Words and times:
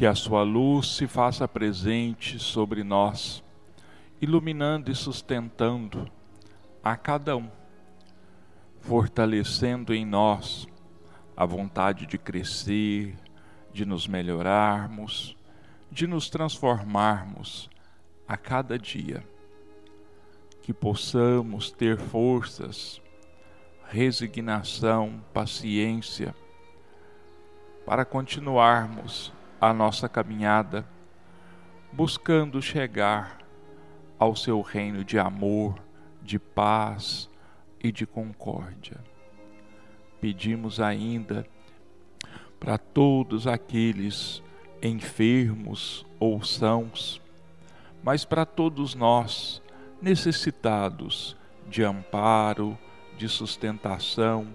que 0.00 0.06
a 0.06 0.14
sua 0.14 0.42
luz 0.42 0.96
se 0.96 1.06
faça 1.06 1.46
presente 1.46 2.38
sobre 2.38 2.82
nós, 2.82 3.44
iluminando 4.18 4.90
e 4.90 4.94
sustentando 4.94 6.10
a 6.82 6.96
cada 6.96 7.36
um, 7.36 7.50
fortalecendo 8.80 9.92
em 9.92 10.06
nós 10.06 10.66
a 11.36 11.44
vontade 11.44 12.06
de 12.06 12.16
crescer, 12.16 13.14
de 13.74 13.84
nos 13.84 14.08
melhorarmos, 14.08 15.36
de 15.92 16.06
nos 16.06 16.30
transformarmos 16.30 17.68
a 18.26 18.38
cada 18.38 18.78
dia. 18.78 19.22
Que 20.62 20.72
possamos 20.72 21.70
ter 21.70 21.98
forças, 21.98 23.02
resignação, 23.86 25.22
paciência, 25.34 26.34
para 27.84 28.06
continuarmos 28.06 29.38
a 29.60 29.74
nossa 29.74 30.08
caminhada, 30.08 30.86
buscando 31.92 32.62
chegar 32.62 33.38
ao 34.18 34.34
seu 34.34 34.60
reino 34.60 35.04
de 35.04 35.18
amor, 35.18 35.78
de 36.22 36.38
paz 36.38 37.28
e 37.82 37.92
de 37.92 38.06
concórdia. 38.06 38.98
Pedimos 40.20 40.80
ainda 40.80 41.46
para 42.58 42.78
todos 42.78 43.46
aqueles 43.46 44.42
enfermos 44.82 46.06
ou 46.18 46.42
sãos, 46.42 47.20
mas 48.02 48.24
para 48.24 48.46
todos 48.46 48.94
nós 48.94 49.62
necessitados 50.00 51.36
de 51.68 51.82
amparo, 51.82 52.78
de 53.16 53.28
sustentação 53.28 54.48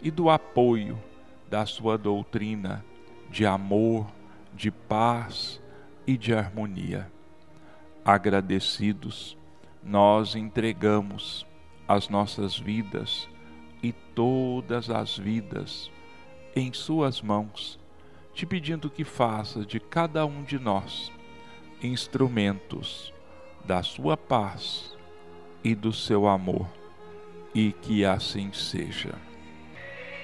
e 0.00 0.10
do 0.10 0.30
apoio 0.30 1.02
da 1.48 1.66
sua 1.66 1.96
doutrina 1.96 2.84
de 3.30 3.44
amor, 3.44 4.06
de 4.56 4.70
paz 4.70 5.60
e 6.06 6.16
de 6.16 6.34
harmonia. 6.34 7.12
Agradecidos, 8.04 9.36
nós 9.82 10.34
entregamos 10.34 11.46
as 11.86 12.08
nossas 12.08 12.58
vidas 12.58 13.28
e 13.82 13.92
todas 13.92 14.88
as 14.88 15.16
vidas 15.16 15.92
em 16.56 16.72
Suas 16.72 17.20
mãos, 17.20 17.78
te 18.32 18.46
pedindo 18.46 18.88
que 18.88 19.04
faça 19.04 19.64
de 19.64 19.78
cada 19.78 20.24
um 20.24 20.42
de 20.42 20.58
nós 20.58 21.12
instrumentos 21.82 23.12
da 23.64 23.82
Sua 23.82 24.16
paz 24.16 24.96
e 25.62 25.74
do 25.74 25.92
seu 25.92 26.26
amor, 26.26 26.66
e 27.54 27.72
que 27.72 28.04
assim 28.04 28.52
seja. 28.52 29.14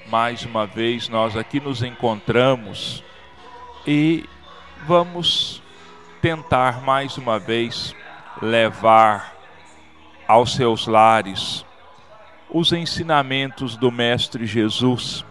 Mais 0.09 0.43
uma 0.43 0.65
vez 0.65 1.07
nós 1.07 1.35
aqui 1.37 1.59
nos 1.59 1.83
encontramos 1.83 3.03
e 3.85 4.25
vamos 4.85 5.61
tentar 6.21 6.81
mais 6.81 7.17
uma 7.17 7.39
vez 7.39 7.95
levar 8.41 9.33
aos 10.27 10.53
seus 10.55 10.87
lares 10.87 11.65
os 12.49 12.71
ensinamentos 12.71 13.77
do 13.77 13.91
Mestre 13.91 14.45
Jesus 14.45 15.25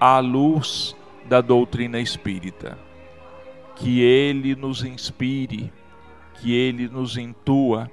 à 0.00 0.18
luz 0.18 0.96
da 1.26 1.40
doutrina 1.40 2.00
espírita. 2.00 2.78
Que 3.76 4.00
ele 4.00 4.56
nos 4.56 4.82
inspire, 4.82 5.72
que 6.34 6.52
ele 6.52 6.88
nos 6.88 7.16
intua, 7.16 7.90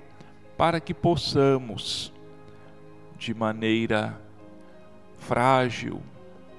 para 0.57 0.79
que 0.79 0.93
possamos, 0.93 2.11
de 3.19 3.33
maneira 3.33 4.19
frágil, 5.17 6.01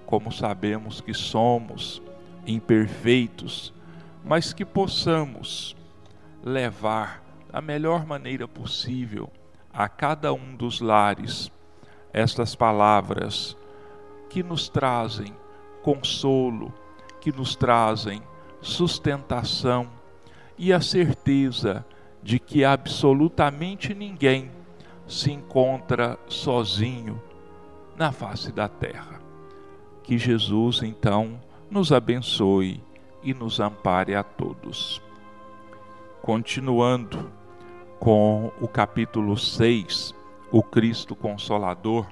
como 0.05 0.31
sabemos 0.31 1.01
que 1.01 1.13
somos, 1.13 2.01
imperfeitos, 2.47 3.75
mas 4.27 4.53
que 4.53 4.65
possamos 4.65 5.77
levar 6.43 7.23
da 7.49 7.61
melhor 7.61 8.05
maneira 8.05 8.49
possível 8.49 9.31
a 9.73 9.89
cada 9.89 10.33
um 10.33 10.57
dos 10.57 10.81
lares 10.81 11.49
estas 12.13 12.57
palavras 12.57 13.57
que 14.29 14.43
nos 14.43 14.69
trazem 14.69 15.33
consolo, 15.81 16.75
que 17.21 17.31
nos 17.31 17.55
trazem 17.55 18.21
sustentação 18.61 19.89
e 20.59 20.73
a 20.73 20.81
certeza 20.81 21.87
de 22.21 22.41
que 22.41 22.65
absolutamente 22.65 23.95
ninguém 23.95 24.51
se 25.07 25.31
encontra 25.31 26.19
sozinho 26.27 27.23
na 27.97 28.11
face 28.11 28.51
da 28.51 28.69
terra. 28.69 29.21
Que 30.03 30.19
Jesus 30.19 30.83
então 30.83 31.41
nos 31.71 31.93
abençoe 31.93 32.83
e 33.27 33.35
nos 33.35 33.59
ampare 33.59 34.15
a 34.15 34.23
todos. 34.23 35.03
Continuando 36.23 37.29
com 37.99 38.53
o 38.61 38.69
capítulo 38.69 39.37
6, 39.37 40.15
o 40.53 40.63
Cristo 40.63 41.17
Consolador, 41.17 42.07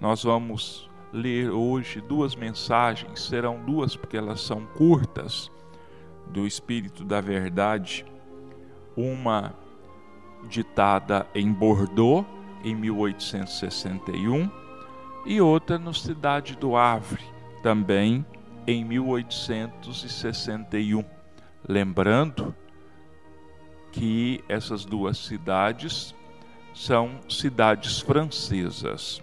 nós 0.00 0.24
vamos 0.24 0.90
ler 1.12 1.50
hoje 1.50 2.00
duas 2.00 2.34
mensagens, 2.34 3.20
serão 3.20 3.62
duas 3.66 3.94
porque 3.94 4.16
elas 4.16 4.40
são 4.40 4.64
curtas, 4.74 5.52
do 6.26 6.46
Espírito 6.46 7.04
da 7.04 7.20
Verdade. 7.20 8.06
Uma 8.96 9.54
ditada 10.48 11.26
em 11.34 11.52
Bordeaux, 11.52 12.26
em 12.64 12.74
1861, 12.74 14.50
e 15.26 15.38
outra 15.38 15.78
no 15.78 15.92
Cidade 15.92 16.56
do 16.56 16.76
Havre, 16.76 17.22
também 17.62 18.24
em 18.66 18.84
1861. 18.84 21.04
Lembrando 21.66 22.54
que 23.92 24.44
essas 24.48 24.84
duas 24.84 25.16
cidades 25.18 26.12
são 26.74 27.20
cidades 27.28 28.00
francesas. 28.00 29.22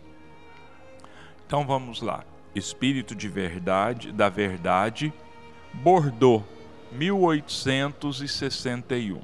Então 1.46 1.66
vamos 1.66 2.02
lá. 2.02 2.24
Espírito 2.56 3.14
de 3.14 3.28
Verdade, 3.28 4.14
da 4.14 4.30
Verdade, 4.30 5.12
Bordeaux, 5.74 6.46
1861. 6.92 9.20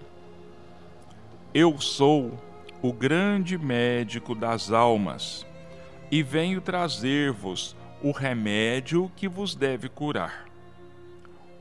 Eu 1.54 1.80
sou 1.80 2.38
o 2.82 2.92
grande 2.92 3.58
médico 3.58 4.36
das 4.36 4.70
almas 4.72 5.46
e 6.12 6.22
venho 6.22 6.60
trazer-vos 6.60 7.77
o 8.02 8.12
remédio 8.12 9.12
que 9.16 9.28
vos 9.28 9.56
deve 9.56 9.90
curar. 9.90 10.46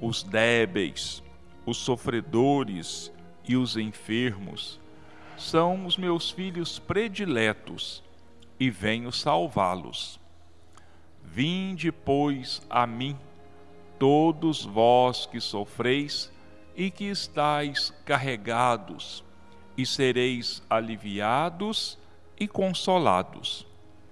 Os 0.01 0.23
débeis, 0.23 1.23
os 1.65 1.79
sofredores 1.79 3.13
e 3.49 3.57
os 3.57 3.77
enfermos 3.77 4.81
são 5.37 5.87
os 5.87 5.97
meus 5.97 6.31
filhos 6.31 6.79
prediletos 6.79 8.03
e 8.59 8.71
venho 8.71 9.13
salvá-los. 9.13 10.19
Vinde, 11.23 11.91
pois, 11.91 12.63
a 12.71 12.87
mim, 12.87 13.17
todos 13.99 14.65
vós 14.65 15.27
que 15.27 15.41
sofreis 15.41 16.33
e 16.75 16.91
que 16.91 17.05
estáis 17.05 17.91
carregados, 18.05 19.25
e 19.77 19.85
sereis 19.85 20.63
aliviados 20.71 21.99
e 22.39 22.47
consolados. 22.47 23.67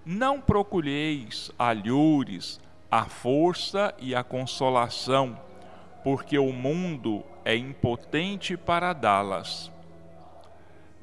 Não 0.07 0.39
procureis 0.39 1.51
alhures, 1.59 2.61
a 2.91 3.07
força 3.07 3.95
e 3.99 4.15
a 4.15 4.23
consolação, 4.23 5.41
porque 6.03 6.39
o 6.39 6.53
mundo 6.53 7.25
é 7.43 7.57
impotente 7.57 8.55
para 8.55 8.93
dá-las. 8.93 9.73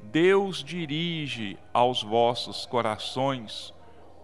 Deus 0.04 0.62
dirige 0.62 1.58
aos 1.72 2.00
vossos 2.02 2.64
corações 2.64 3.74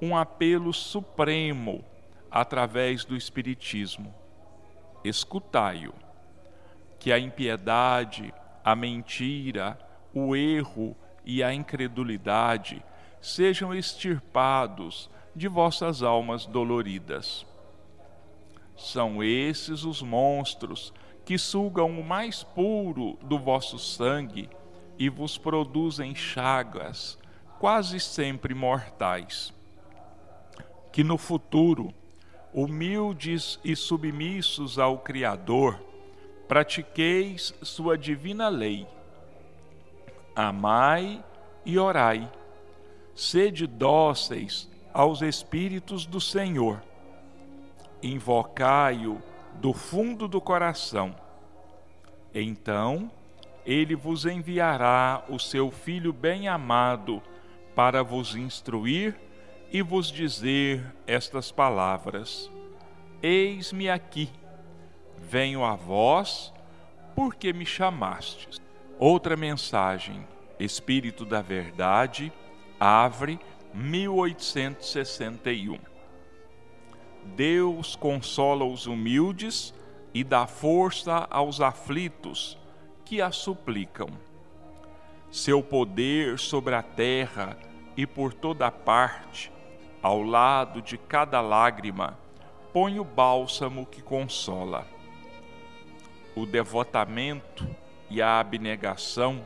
um 0.01 0.17
apelo 0.17 0.73
supremo 0.73 1.85
através 2.31 3.05
do 3.05 3.17
Espiritismo. 3.17 4.15
Escutai-o, 5.03 5.95
que 7.01 7.13
a 7.13 7.19
impiedade, 7.19 8.33
a 8.65 8.77
mentira, 8.77 9.77
o 10.15 10.37
erro 10.37 10.97
e 11.25 11.43
a 11.43 11.53
incredulidade 11.53 12.81
sejam 13.21 13.75
extirpados 13.75 15.11
de 15.35 15.49
vossas 15.49 16.03
almas 16.03 16.47
doloridas. 16.47 17.47
São 18.77 19.23
esses 19.23 19.85
os 19.85 20.03
monstros 20.03 20.93
que 21.25 21.37
sugam 21.37 21.99
o 21.99 22.05
mais 22.05 22.43
puro 22.43 23.19
do 23.23 23.39
vosso 23.39 23.79
sangue 23.79 24.49
e 24.99 25.09
vos 25.09 25.37
produzem 25.37 26.15
chagas, 26.15 27.19
quase 27.59 28.01
sempre 28.01 28.55
mortais. 28.55 29.53
Que 30.91 31.05
no 31.05 31.19
futuro, 31.19 31.93
humildes 32.53 33.61
e 33.63 33.77
submissos 33.77 34.79
ao 34.79 34.99
Criador, 34.99 35.79
pratiqueis 36.49 37.55
sua 37.63 37.99
divina 37.99 38.49
lei. 38.49 38.87
Amai 40.35 41.23
e 41.65 41.79
orai 41.79 42.31
sede 43.19 43.67
dóceis 43.67 44.71
aos 44.95 45.23
Espíritos 45.23 46.07
do 46.07 46.21
Senhor. 46.21 46.81
Invocai-o 48.01 49.21
do 49.55 49.73
fundo 49.73 50.29
do 50.29 50.41
coração 50.41 51.17
Então 52.33 53.11
ele 53.67 53.97
vos 53.97 54.25
enviará 54.25 55.25
o 55.29 55.37
seu 55.37 55.69
Filho 55.69 56.13
bem-amado 56.13 57.21
para 57.75 58.05
vos 58.05 58.37
instruir 58.37 59.19
e 59.73 59.83
vos 59.83 60.13
dizer 60.13 60.87
estas 61.05 61.51
palavras: 61.51 62.49
Eis-me 63.21 63.91
aqui, 63.91 64.31
venho 65.17 65.65
a 65.65 65.75
vós, 65.75 66.55
porque 67.17 67.53
me 67.53 67.67
chamastes. 67.67 68.61
Outra 68.97 69.37
mensagem, 69.37 70.25
Espírito 70.59 71.25
da 71.25 71.43
Verdade, 71.43 72.33
Avre, 72.81 73.41
1861. 73.75 75.79
Deus 77.25 77.97
consola 77.97 78.65
os 78.65 78.87
humildes 78.87 79.75
e 80.15 80.23
dá 80.23 80.47
força 80.47 81.27
aos 81.31 81.61
aflitos 81.61 82.57
que 83.05 83.21
a 83.21 83.33
suplicam. 83.33 84.09
Seu 85.31 85.63
poder 85.63 86.39
sobre 86.39 86.75
a 86.75 86.83
terra 86.83 87.59
e 87.97 88.07
por 88.07 88.33
toda 88.33 88.71
parte, 88.71 89.53
ao 90.01 90.23
lado 90.23 90.81
de 90.81 90.97
cada 90.97 91.41
lágrima, 91.41 92.17
põe 92.73 93.01
o 93.01 93.05
bálsamo 93.05 93.85
que 93.85 94.01
consola. 94.01 94.87
O 96.37 96.47
devotamento 96.47 97.69
e 98.09 98.23
a 98.23 98.39
abnegação 98.39 99.43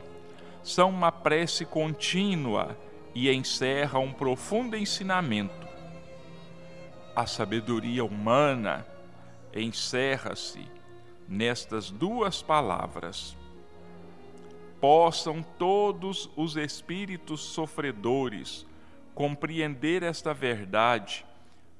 são 0.61 0.89
uma 0.89 1.11
prece 1.11 1.65
contínua 1.65 2.77
e 3.13 3.31
encerra 3.31 3.99
um 3.99 4.11
profundo 4.11 4.75
ensinamento. 4.75 5.67
A 7.15 7.25
sabedoria 7.25 8.03
humana 8.03 8.85
encerra-se 9.53 10.65
nestas 11.27 11.91
duas 11.91 12.41
palavras. 12.41 13.37
Possam 14.81 15.43
todos 15.43 16.29
os 16.35 16.57
espíritos 16.57 17.41
sofredores 17.41 18.65
compreender 19.13 20.03
esta 20.03 20.33
verdade, 20.33 21.25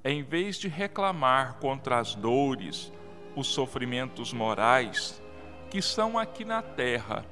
em 0.04 0.22
vez 0.22 0.58
de 0.58 0.68
reclamar 0.68 1.56
contra 1.56 2.00
as 2.00 2.14
dores, 2.14 2.92
os 3.36 3.48
sofrimentos 3.48 4.32
morais 4.32 5.22
que 5.70 5.82
são 5.82 6.20
aqui 6.20 6.46
na 6.46 6.62
terra 6.62 7.26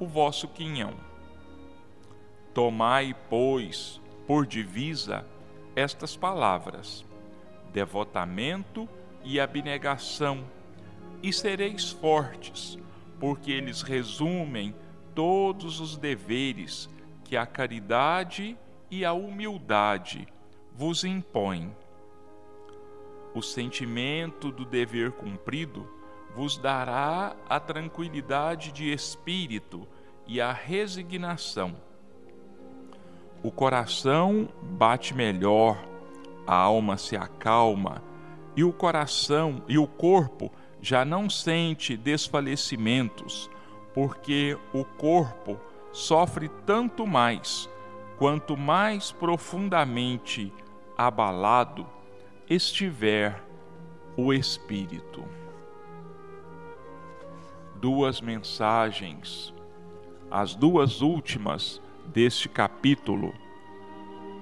o 0.00 0.06
vosso 0.06 0.48
quinhão. 0.48 0.94
Tomai, 2.54 3.16
pois, 3.28 4.00
por 4.28 4.46
divisa 4.46 5.26
estas 5.74 6.16
palavras: 6.16 7.04
devotamento 7.72 8.88
e 9.24 9.40
abnegação, 9.40 10.44
e 11.20 11.32
sereis 11.32 11.90
fortes, 11.90 12.78
porque 13.18 13.50
eles 13.50 13.82
resumem 13.82 14.72
todos 15.16 15.80
os 15.80 15.96
deveres 15.96 16.88
que 17.24 17.36
a 17.36 17.44
caridade 17.44 18.56
e 18.88 19.04
a 19.04 19.12
humildade 19.12 20.28
vos 20.72 21.02
impõem. 21.02 21.74
O 23.34 23.42
sentimento 23.42 24.52
do 24.52 24.64
dever 24.64 25.10
cumprido 25.10 25.88
vos 26.36 26.56
dará 26.56 27.34
a 27.48 27.58
tranquilidade 27.58 28.70
de 28.70 28.92
espírito 28.92 29.88
e 30.24 30.40
a 30.40 30.52
resignação. 30.52 31.74
O 33.44 33.50
coração 33.50 34.48
bate 34.62 35.14
melhor, 35.14 35.76
a 36.46 36.56
alma 36.56 36.96
se 36.96 37.14
acalma 37.14 38.02
e 38.56 38.64
o 38.64 38.72
coração 38.72 39.62
e 39.68 39.76
o 39.76 39.86
corpo 39.86 40.50
já 40.80 41.04
não 41.04 41.28
sente 41.28 41.94
desfalecimentos, 41.94 43.50
porque 43.92 44.56
o 44.72 44.82
corpo 44.82 45.60
sofre 45.92 46.48
tanto 46.64 47.06
mais 47.06 47.68
quanto 48.16 48.56
mais 48.56 49.12
profundamente 49.12 50.50
abalado 50.96 51.86
estiver 52.48 53.44
o 54.16 54.32
espírito. 54.32 55.22
Duas 57.76 58.22
mensagens, 58.22 59.52
as 60.30 60.54
duas 60.54 61.02
últimas 61.02 61.83
deste 62.06 62.48
capítulo, 62.48 63.34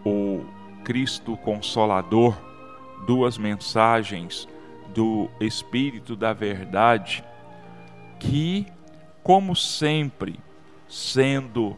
o 0.04 0.44
Cristo 0.84 1.36
Consolador, 1.36 2.36
duas 3.06 3.38
mensagens 3.38 4.48
do 4.94 5.28
Espírito 5.40 6.14
da 6.14 6.32
Verdade, 6.32 7.24
que, 8.18 8.66
como 9.22 9.56
sempre, 9.56 10.38
sendo 10.88 11.76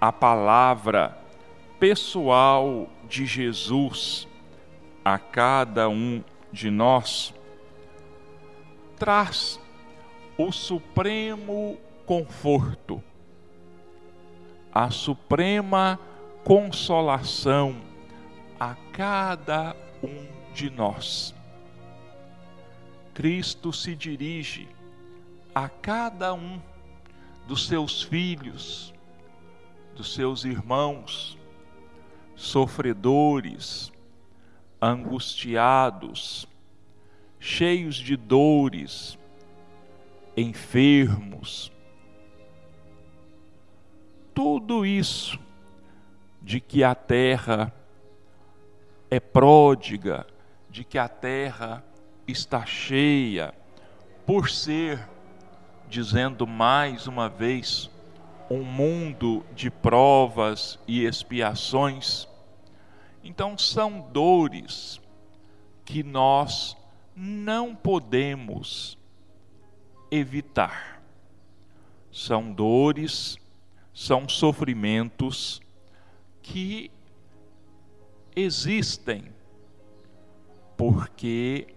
a 0.00 0.12
palavra 0.12 1.18
pessoal 1.78 2.88
de 3.08 3.26
Jesus 3.26 4.26
a 5.04 5.18
cada 5.18 5.88
um 5.88 6.22
de 6.52 6.70
nós 6.70 7.34
traz 8.98 9.60
o 10.38 10.50
supremo 10.50 11.78
conforto, 12.04 13.02
a 14.78 14.90
suprema 14.90 15.98
consolação 16.44 17.80
a 18.60 18.74
cada 18.92 19.74
um 20.02 20.26
de 20.52 20.68
nós. 20.68 21.34
Cristo 23.14 23.72
se 23.72 23.96
dirige 23.96 24.68
a 25.54 25.66
cada 25.66 26.34
um 26.34 26.60
dos 27.48 27.66
seus 27.66 28.02
filhos, 28.02 28.92
dos 29.94 30.12
seus 30.12 30.44
irmãos, 30.44 31.38
sofredores, 32.34 33.90
angustiados, 34.78 36.46
cheios 37.40 37.96
de 37.96 38.14
dores, 38.14 39.18
enfermos. 40.36 41.72
Tudo 44.36 44.84
isso 44.84 45.40
de 46.42 46.60
que 46.60 46.84
a 46.84 46.94
terra 46.94 47.72
é 49.10 49.18
pródiga, 49.18 50.26
de 50.68 50.84
que 50.84 50.98
a 50.98 51.08
terra 51.08 51.82
está 52.28 52.66
cheia, 52.66 53.54
por 54.26 54.50
ser, 54.50 55.08
dizendo 55.88 56.46
mais 56.46 57.06
uma 57.06 57.30
vez, 57.30 57.90
um 58.50 58.62
mundo 58.62 59.42
de 59.54 59.70
provas 59.70 60.78
e 60.86 61.06
expiações. 61.06 62.28
Então, 63.24 63.56
são 63.56 64.02
dores 64.12 65.00
que 65.82 66.02
nós 66.02 66.76
não 67.16 67.74
podemos 67.74 68.98
evitar. 70.10 71.02
São 72.12 72.52
dores, 72.52 73.38
são 73.96 74.28
sofrimentos 74.28 75.58
que 76.42 76.90
existem 78.36 79.24
porque 80.76 81.68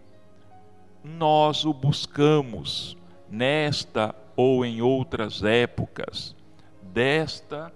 nós 1.01 1.63
o 1.63 1.73
buscamos 1.73 2.97
nesta 3.29 4.13
ou 4.35 4.65
em 4.65 4.81
outras 4.81 5.45
épocas 5.45 6.35
desta 6.81 7.73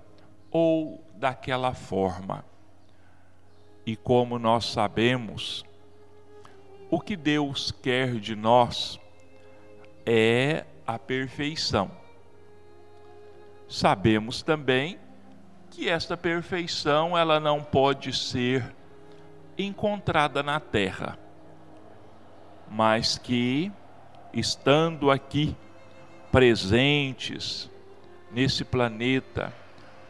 ou 0.51 1.01
daquela 1.15 1.73
forma. 1.73 2.43
E 3.85 3.95
como 3.95 4.37
nós 4.37 4.65
sabemos, 4.65 5.63
o 6.91 6.99
que 6.99 7.15
Deus 7.15 7.71
quer 7.71 8.19
de 8.19 8.35
nós 8.35 8.99
é 10.05 10.65
a 10.85 10.99
perfeição. 10.99 12.02
Sabemos 13.73 14.43
também 14.43 14.99
que 15.71 15.89
esta 15.89 16.15
perfeição 16.15 17.17
ela 17.17 17.39
não 17.39 17.63
pode 17.63 18.13
ser 18.13 18.63
encontrada 19.57 20.43
na 20.43 20.59
terra, 20.59 21.17
mas 22.69 23.17
que 23.17 23.71
estando 24.31 25.09
aqui 25.09 25.57
presentes 26.31 27.67
nesse 28.31 28.63
planeta, 28.63 29.51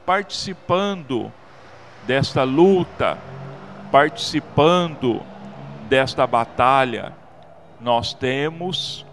participando 0.06 1.32
desta 2.06 2.44
luta, 2.44 3.18
participando 3.90 5.22
desta 5.88 6.28
batalha, 6.28 7.14
nós 7.80 8.14
temos 8.14 9.06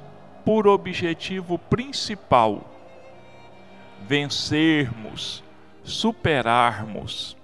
por 0.44 0.66
objetivo 0.66 1.56
principal 1.56 2.69
vencermos, 4.06 5.42
superarmos 5.82 7.36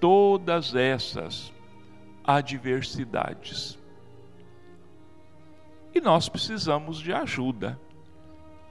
todas 0.00 0.74
essas 0.74 1.52
adversidades. 2.24 3.78
E 5.94 6.00
nós 6.00 6.28
precisamos 6.28 6.98
de 6.98 7.12
ajuda 7.12 7.78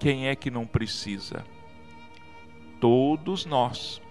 quem 0.03 0.27
é 0.27 0.35
que 0.35 0.51
não 0.51 0.65
precisa? 0.65 1.45
Todos 2.81 3.45
nós. 3.45 4.01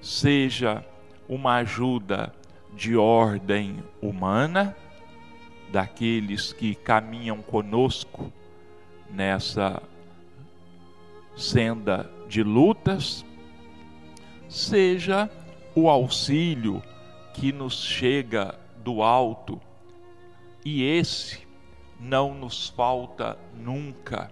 Seja 0.00 0.82
uma 1.28 1.56
ajuda 1.56 2.34
de 2.72 2.96
ordem 2.96 3.84
humana, 4.00 4.74
daqueles 5.70 6.54
que 6.54 6.74
caminham 6.74 7.42
conosco 7.42 8.32
nessa 9.10 9.82
senda 11.40 12.10
de 12.28 12.42
lutas, 12.42 13.24
seja 14.48 15.30
o 15.74 15.88
auxílio 15.88 16.82
que 17.32 17.50
nos 17.50 17.82
chega 17.82 18.58
do 18.76 19.02
alto, 19.02 19.60
e 20.64 20.84
esse 20.84 21.46
não 21.98 22.34
nos 22.34 22.68
falta 22.68 23.38
nunca, 23.54 24.30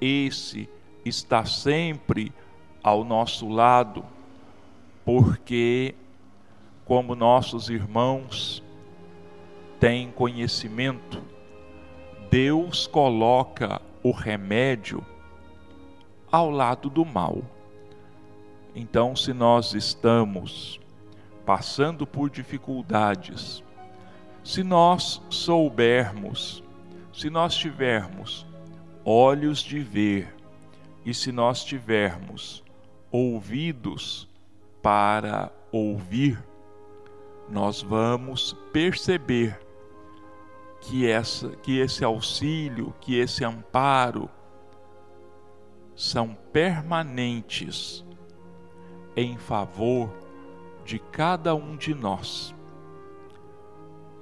esse 0.00 0.68
está 1.04 1.44
sempre 1.44 2.32
ao 2.82 3.04
nosso 3.04 3.48
lado, 3.48 4.04
porque, 5.04 5.94
como 6.84 7.16
nossos 7.16 7.68
irmãos 7.68 8.62
têm 9.80 10.10
conhecimento, 10.12 11.20
Deus 12.30 12.86
coloca 12.86 13.80
o 14.02 14.12
remédio 14.12 15.04
ao 16.30 16.50
lado 16.50 16.88
do 16.90 17.04
mal. 17.04 17.42
Então, 18.74 19.16
se 19.16 19.32
nós 19.32 19.74
estamos 19.74 20.80
passando 21.44 22.06
por 22.06 22.30
dificuldades, 22.30 23.62
se 24.44 24.62
nós 24.62 25.22
soubermos, 25.28 26.62
se 27.12 27.28
nós 27.30 27.54
tivermos 27.54 28.46
olhos 29.04 29.60
de 29.60 29.80
ver 29.80 30.34
e 31.04 31.12
se 31.14 31.32
nós 31.32 31.64
tivermos 31.64 32.62
ouvidos 33.10 34.28
para 34.82 35.50
ouvir, 35.72 36.38
nós 37.48 37.82
vamos 37.82 38.54
perceber 38.72 39.58
que, 40.80 41.10
essa, 41.10 41.48
que 41.62 41.78
esse 41.78 42.04
auxílio, 42.04 42.94
que 43.00 43.18
esse 43.18 43.44
amparo 43.44 44.30
são 45.98 46.38
permanentes 46.52 48.06
em 49.16 49.36
favor 49.36 50.08
de 50.84 51.00
cada 51.00 51.56
um 51.56 51.76
de 51.76 51.92
nós. 51.92 52.54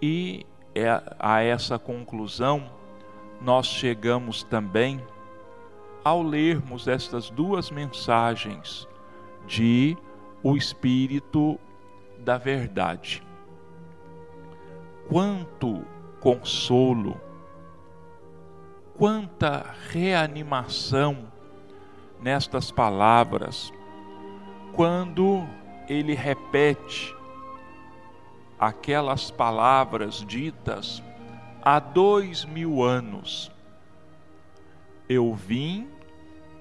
E 0.00 0.47
é 0.75 0.88
a 1.18 1.42
essa 1.42 1.78
conclusão 1.78 2.73
nós 3.42 3.66
chegamos 3.66 4.42
também 4.42 5.04
ao 6.02 6.23
lermos 6.23 6.88
estas 6.88 7.28
duas 7.28 7.71
mensagens 7.71 8.88
de 9.47 9.99
o 10.42 10.56
Espírito 10.56 11.61
da 12.21 12.38
Verdade. 12.38 13.23
Quanto 15.11 15.85
consolo, 16.21 17.21
quanta 18.97 19.75
reanimação 19.90 21.36
nestas 22.20 22.70
palavras, 22.70 23.73
quando 24.73 25.46
ele 25.88 26.14
repete 26.14 27.14
aquelas 28.58 29.30
palavras 29.30 30.25
ditas 30.25 31.02
há 31.62 31.78
dois 31.78 32.44
mil 32.44 32.82
anos. 32.82 33.50
Eu 35.08 35.35
vim 35.35 35.88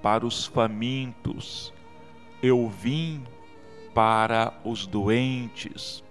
para 0.02 0.24
os 0.24 0.46
famintos, 0.46 1.72
eu 2.42 2.68
vim 2.68 3.24
para 3.94 4.52
os 4.64 4.86
doentes, 4.86 6.04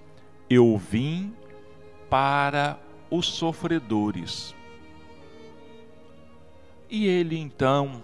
eu 0.49 0.77
vim 0.77 1.33
para 2.09 2.77
os 3.09 3.27
sofredores. 3.27 4.53
E 6.89 7.07
ele 7.07 7.37
então, 7.37 8.03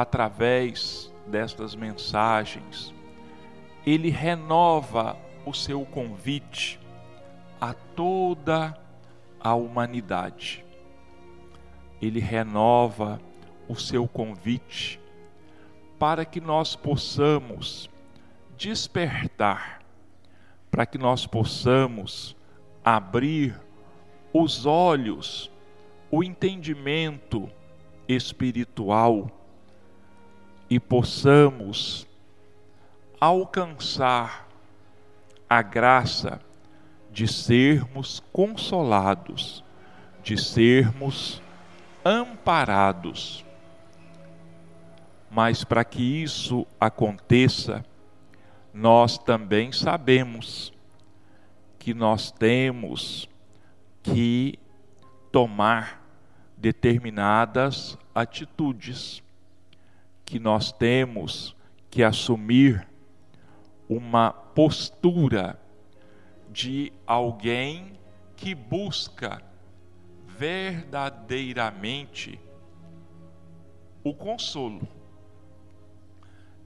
através 0.00 1.10
destas 1.26 1.74
mensagens, 1.74 2.94
ele 3.86 4.10
renova 4.10 5.16
o 5.46 5.54
seu 5.54 5.86
convite 5.86 6.78
a 7.58 7.72
toda 7.72 8.78
a 9.40 9.54
humanidade. 9.54 10.64
Ele 12.02 12.20
renova 12.20 13.18
o 13.66 13.74
seu 13.74 14.06
convite 14.06 15.00
para 15.98 16.26
que 16.26 16.42
nós 16.42 16.76
possamos 16.76 17.88
despertar, 18.58 19.80
para 20.70 20.84
que 20.84 20.98
nós 20.98 21.26
possamos 21.26 22.36
abrir 22.84 23.58
os 24.30 24.66
olhos, 24.66 25.50
o 26.10 26.22
entendimento 26.22 27.50
espiritual 28.06 29.30
e 30.68 30.80
possamos 30.80 32.06
alcançar 33.20 34.48
a 35.48 35.62
graça 35.62 36.40
de 37.10 37.26
sermos 37.26 38.22
consolados, 38.32 39.64
de 40.22 40.36
sermos 40.36 41.40
amparados. 42.04 43.44
Mas 45.30 45.64
para 45.64 45.84
que 45.84 46.02
isso 46.02 46.66
aconteça, 46.80 47.84
nós 48.72 49.16
também 49.16 49.72
sabemos 49.72 50.72
que 51.78 51.94
nós 51.94 52.30
temos 52.30 53.28
que 54.02 54.58
tomar 55.32 56.02
determinadas 56.56 57.96
atitudes, 58.14 59.22
que 60.26 60.38
nós 60.38 60.70
temos 60.72 61.56
que 61.88 62.02
assumir 62.02 62.86
uma 63.88 64.32
postura 64.32 65.58
de 66.50 66.92
alguém 67.06 67.92
que 68.36 68.54
busca 68.54 69.40
verdadeiramente 70.26 72.38
o 74.04 74.12
consolo. 74.12 74.86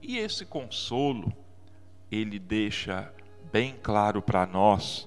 E 0.02 0.18
esse 0.18 0.44
consolo, 0.46 1.32
ele 2.10 2.38
deixa 2.38 3.12
bem 3.52 3.76
claro 3.82 4.22
para 4.22 4.46
nós 4.46 5.06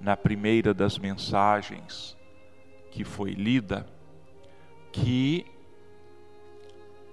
na 0.00 0.16
primeira 0.16 0.74
das 0.74 0.98
mensagens 0.98 2.16
que 2.90 3.04
foi 3.04 3.30
lida, 3.32 3.86
que 4.92 5.46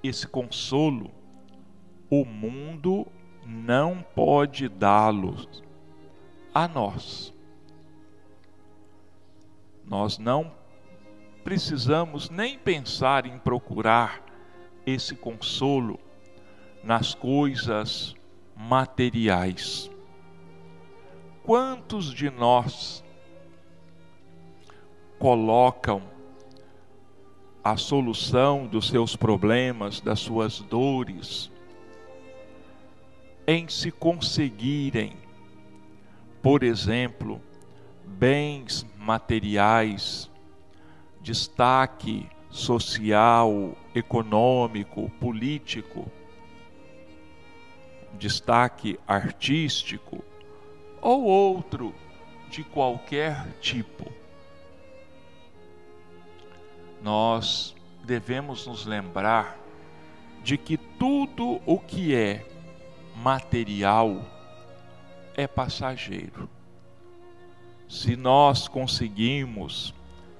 esse 0.03 0.27
consolo 0.27 1.09
o 2.09 2.25
mundo 2.25 3.07
não 3.45 4.05
pode 4.13 4.69
dá-lo 4.69 5.35
a 6.53 6.67
nós. 6.67 7.33
Nós 9.83 10.19
não 10.19 10.51
precisamos 11.43 12.29
nem 12.29 12.59
pensar 12.59 13.25
em 13.25 13.39
procurar 13.39 14.23
esse 14.85 15.15
consolo 15.15 15.99
nas 16.83 17.15
coisas 17.15 18.13
materiais. 18.55 19.89
Quantos 21.43 22.13
de 22.13 22.29
nós 22.29 23.03
colocam 25.17 26.12
a 27.63 27.77
solução 27.77 28.67
dos 28.67 28.89
seus 28.89 29.15
problemas, 29.15 30.01
das 30.01 30.19
suas 30.19 30.59
dores, 30.59 31.49
em 33.47 33.67
se 33.69 33.89
conseguirem, 33.89 35.13
por 36.41 36.61
exemplo, 36.61 37.41
bens 38.05 38.85
materiais, 38.97 40.29
destaque 41.21 42.27
social, 42.49 43.75
econômico, 43.95 45.09
político, 45.19 46.05
destaque 48.19 48.99
artístico 49.07 50.23
ou 51.01 51.23
outro 51.23 51.93
de 52.49 52.63
qualquer 52.63 53.47
tipo. 53.59 54.22
Nós 57.03 57.75
devemos 58.05 58.65
nos 58.65 58.85
lembrar 58.85 59.59
de 60.41 60.57
que 60.57 60.77
tudo 60.77 61.59
o 61.65 61.77
que 61.77 62.15
é 62.15 62.47
material 63.17 64.21
é 65.35 65.45
passageiro. 65.45 66.49
Se 67.89 68.15
nós 68.15 68.69
conseguimos 68.69 69.93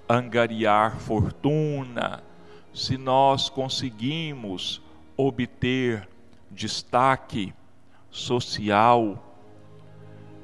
angariar 0.07 0.99
fortuna, 0.99 2.23
se 2.73 2.97
nós 2.97 3.49
conseguimos 3.49 4.81
obter 5.17 6.07
destaque 6.49 7.53
social, 8.09 9.21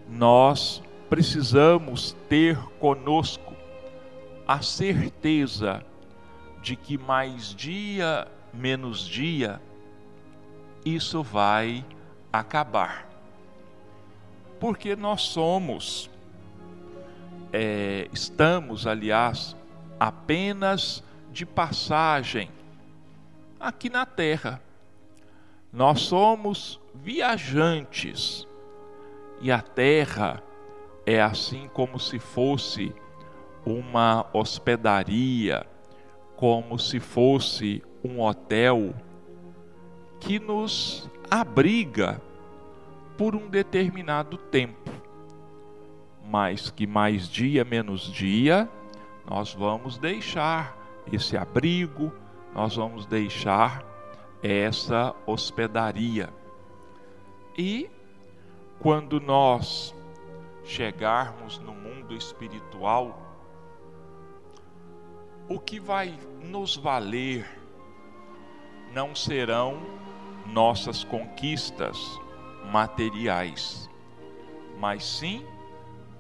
nós 0.09 0.83
precisamos 1.09 2.13
ter 2.27 2.57
conosco 2.77 3.53
a 4.45 4.61
certeza 4.61 5.85
de 6.61 6.75
que 6.75 6.97
mais 6.97 7.53
dia 7.53 8.27
menos 8.53 9.05
dia 9.05 9.61
isso 10.85 11.21
vai 11.21 11.85
acabar. 12.31 13.07
Porque 14.59 14.95
nós 14.95 15.21
somos, 15.21 16.09
é, 17.51 18.09
estamos, 18.11 18.85
aliás, 18.85 19.55
apenas 19.99 21.03
de 21.31 21.45
passagem 21.45 22.49
aqui 23.59 23.89
na 23.89 24.05
terra. 24.05 24.61
Nós 25.71 26.01
somos 26.01 26.79
viajantes 26.95 28.47
e 29.41 29.51
a 29.51 29.61
terra 29.61 30.41
é 31.05 31.21
assim 31.21 31.69
como 31.73 31.99
se 31.99 32.19
fosse 32.19 32.93
uma 33.65 34.25
hospedaria, 34.33 35.65
como 36.39 36.79
se 36.79 37.01
fosse 37.01 37.83
um 38.01 38.21
hotel 38.21 38.95
que 40.21 40.39
nos 40.39 41.09
abriga 41.29 42.21
por 43.17 43.35
um 43.35 43.49
determinado 43.49 44.37
tempo, 44.37 44.89
mas 46.23 46.71
que 46.71 46.87
mais 46.87 47.27
dia 47.27 47.65
menos 47.65 48.03
dia 48.03 48.69
nós 49.29 49.53
vamos 49.53 49.97
deixar 49.97 50.77
esse 51.11 51.35
abrigo, 51.35 52.09
nós 52.55 52.77
vamos 52.77 53.05
deixar 53.05 53.83
essa 54.41 55.13
hospedaria. 55.27 56.29
E 57.57 57.89
quando 58.79 59.19
nós 59.19 59.93
chegarmos 60.63 61.59
no 61.59 61.73
mundo 61.73 62.15
espiritual, 62.15 63.28
o 65.49 65.59
que 65.59 65.79
vai 65.79 66.15
nos 66.43 66.77
valer 66.77 67.43
não 68.93 69.15
serão 69.15 69.81
nossas 70.45 71.03
conquistas 71.03 71.97
materiais, 72.71 73.89
mas 74.77 75.03
sim 75.03 75.43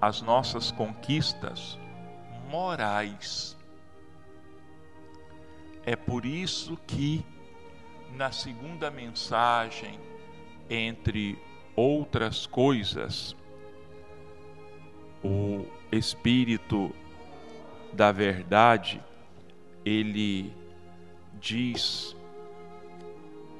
as 0.01 0.19
nossas 0.23 0.71
conquistas 0.71 1.77
morais. 2.49 3.55
É 5.85 5.95
por 5.95 6.25
isso 6.25 6.75
que 6.87 7.23
na 8.15 8.31
segunda 8.31 8.89
mensagem, 8.89 9.99
entre 10.67 11.37
outras 11.75 12.47
coisas, 12.47 13.35
o 15.23 15.65
Espírito 15.91 16.91
da 17.93 18.11
Verdade 18.11 19.03
ele 19.85 20.53
diz 21.39 22.15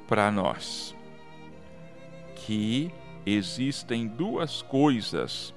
para 0.08 0.32
nós 0.32 0.96
que 2.36 2.92
existem 3.26 4.08
duas 4.08 4.62
coisas 4.62 5.54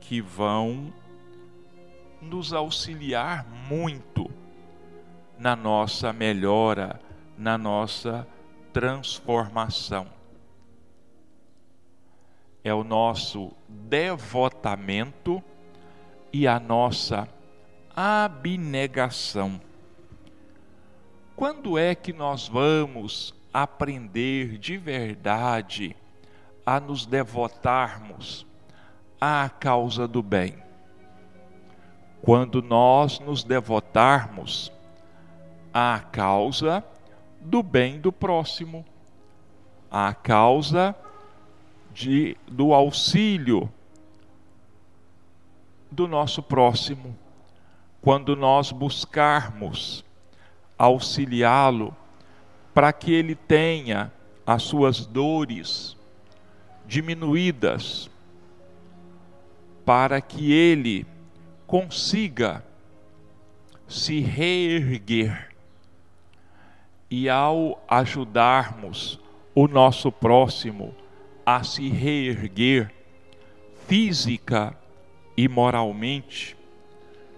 que 0.00 0.20
vão 0.20 0.92
nos 2.20 2.52
auxiliar 2.52 3.46
muito 3.68 4.30
na 5.38 5.56
nossa 5.56 6.12
melhora, 6.12 7.00
na 7.38 7.56
nossa 7.56 8.26
transformação. 8.72 10.06
É 12.62 12.74
o 12.74 12.84
nosso 12.84 13.52
devotamento 13.66 15.42
e 16.30 16.46
a 16.46 16.60
nossa 16.60 17.26
abnegação. 17.96 19.60
Quando 21.40 21.78
é 21.78 21.94
que 21.94 22.12
nós 22.12 22.48
vamos 22.48 23.34
aprender 23.50 24.58
de 24.58 24.76
verdade 24.76 25.96
a 26.66 26.78
nos 26.78 27.06
devotarmos 27.06 28.46
à 29.18 29.48
causa 29.48 30.06
do 30.06 30.22
bem? 30.22 30.62
Quando 32.20 32.60
nós 32.60 33.20
nos 33.20 33.42
devotarmos 33.42 34.70
à 35.72 36.00
causa 36.12 36.84
do 37.40 37.62
bem 37.62 37.98
do 37.98 38.12
próximo, 38.12 38.84
à 39.90 40.12
causa 40.12 40.94
de, 41.90 42.36
do 42.46 42.74
auxílio 42.74 43.72
do 45.90 46.06
nosso 46.06 46.42
próximo, 46.42 47.16
quando 48.02 48.36
nós 48.36 48.70
buscarmos 48.70 50.04
auxiliá-lo 50.80 51.94
para 52.72 52.90
que 52.90 53.12
ele 53.12 53.34
tenha 53.34 54.10
as 54.46 54.62
suas 54.62 55.04
dores 55.04 55.94
diminuídas, 56.86 58.10
para 59.84 60.22
que 60.22 60.50
ele 60.50 61.06
consiga 61.66 62.64
se 63.86 64.20
reerguer. 64.20 65.50
E 67.10 67.28
ao 67.28 67.84
ajudarmos 67.86 69.20
o 69.54 69.68
nosso 69.68 70.10
próximo 70.10 70.94
a 71.44 71.62
se 71.62 71.90
reerguer 71.90 72.90
física 73.86 74.74
e 75.36 75.46
moralmente, 75.46 76.56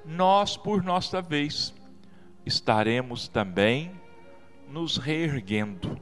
nós, 0.05 0.57
por 0.57 0.85
nossa 0.85 1.21
vez, 1.21 1.75
estaremos 2.45 3.29
também 3.29 3.93
nos 4.69 4.97
reerguendo. 4.97 5.99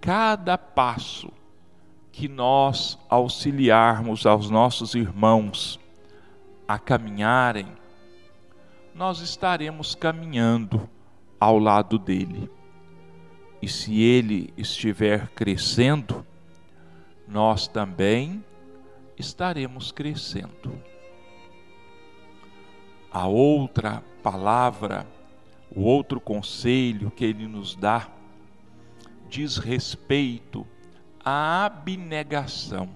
Cada 0.00 0.58
passo 0.58 1.32
que 2.10 2.28
nós 2.28 2.98
auxiliarmos 3.08 4.26
aos 4.26 4.50
nossos 4.50 4.94
irmãos 4.94 5.80
a 6.68 6.78
caminharem, 6.78 7.66
nós 8.94 9.20
estaremos 9.20 9.94
caminhando 9.94 10.88
ao 11.40 11.58
lado 11.58 11.98
dele. 11.98 12.50
E 13.60 13.68
se 13.68 14.00
ele 14.00 14.52
estiver 14.56 15.28
crescendo, 15.28 16.26
nós 17.26 17.66
também 17.66 18.44
estaremos 19.18 19.90
crescendo. 19.92 20.91
A 23.12 23.26
outra 23.26 24.02
palavra, 24.22 25.06
o 25.70 25.82
outro 25.82 26.18
conselho 26.18 27.10
que 27.10 27.24
ele 27.24 27.46
nos 27.46 27.76
dá, 27.76 28.08
diz 29.28 29.58
respeito 29.58 30.66
à 31.22 31.66
abnegação. 31.66 32.88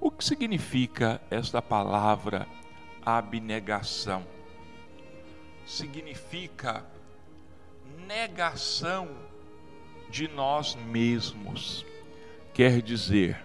O 0.00 0.10
que 0.10 0.24
significa 0.24 1.20
esta 1.30 1.60
palavra 1.60 2.46
abnegação? 3.04 4.24
Significa 5.66 6.86
negação 8.06 9.10
de 10.08 10.26
nós 10.26 10.74
mesmos. 10.74 11.84
Quer 12.54 12.80
dizer, 12.80 13.44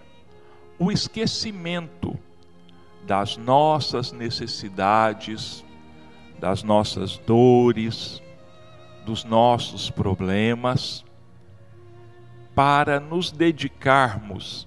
o 0.78 0.90
esquecimento 0.90 2.18
das 3.06 3.36
nossas 3.36 4.12
necessidades, 4.12 5.64
das 6.38 6.62
nossas 6.62 7.16
dores, 7.18 8.22
dos 9.04 9.24
nossos 9.24 9.88
problemas, 9.90 11.04
para 12.54 12.98
nos 12.98 13.30
dedicarmos 13.30 14.66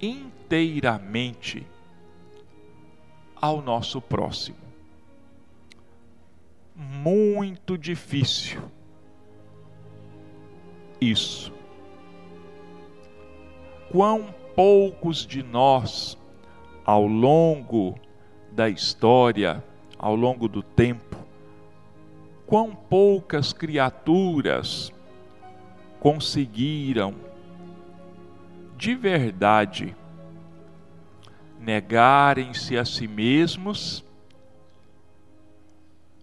inteiramente 0.00 1.66
ao 3.40 3.60
nosso 3.60 4.00
próximo. 4.00 4.56
Muito 6.74 7.76
difícil 7.76 8.62
isso. 11.00 11.52
Quão 13.90 14.34
poucos 14.54 15.26
de 15.26 15.42
nós, 15.42 16.18
ao 16.86 17.04
longo 17.04 17.98
da 18.52 18.68
história, 18.68 19.62
ao 19.98 20.14
longo 20.14 20.46
do 20.46 20.62
tempo, 20.62 21.16
quão 22.46 22.76
poucas 22.76 23.52
criaturas 23.52 24.92
conseguiram 25.98 27.12
de 28.76 28.94
verdade 28.94 29.96
negarem-se 31.58 32.78
a 32.78 32.84
si 32.84 33.08
mesmos 33.08 34.04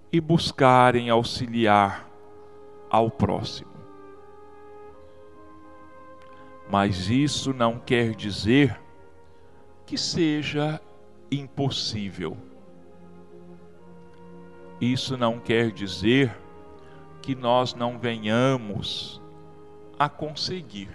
e 0.09 0.21
buscarem 0.21 1.09
auxiliar 1.09 2.07
ao 2.89 3.11
próximo. 3.11 3.73
Mas 6.69 7.09
isso 7.09 7.51
não 7.51 7.77
quer 7.77 8.15
dizer 8.15 8.79
que 9.93 9.97
seja 9.99 10.81
impossível. 11.29 12.35
Isso 14.81 15.15
não 15.15 15.39
quer 15.39 15.69
dizer 15.69 16.35
que 17.21 17.35
nós 17.35 17.75
não 17.75 17.99
venhamos 17.99 19.21
a 19.99 20.09
conseguir. 20.09 20.89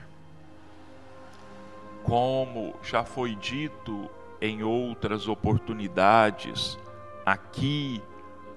Como 2.02 2.74
já 2.82 3.04
foi 3.04 3.36
dito 3.36 4.10
em 4.40 4.64
outras 4.64 5.28
oportunidades, 5.28 6.76
aqui 7.24 8.02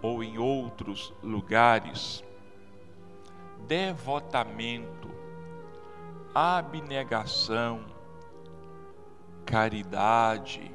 ou 0.02 0.24
em 0.24 0.40
outros 0.40 1.14
lugares, 1.22 2.24
devotamento, 3.68 5.08
abnegação, 6.34 7.86
caridade, 9.46 10.72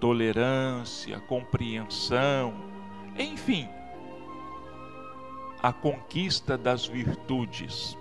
tolerância, 0.00 1.18
compreensão, 1.20 2.54
enfim, 3.18 3.68
a 5.62 5.72
conquista 5.72 6.58
das 6.58 6.86
virtudes. 6.86 7.96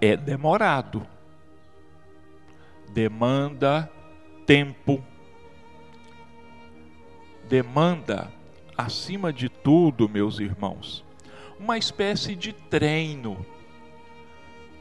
É 0.00 0.16
demorado, 0.16 1.06
demanda 2.90 3.90
tempo, 4.46 5.04
demanda, 7.46 8.32
acima 8.74 9.30
de 9.30 9.50
tudo, 9.50 10.08
meus 10.08 10.38
irmãos, 10.38 11.04
uma 11.60 11.76
espécie 11.76 12.34
de 12.34 12.54
treino. 12.54 13.44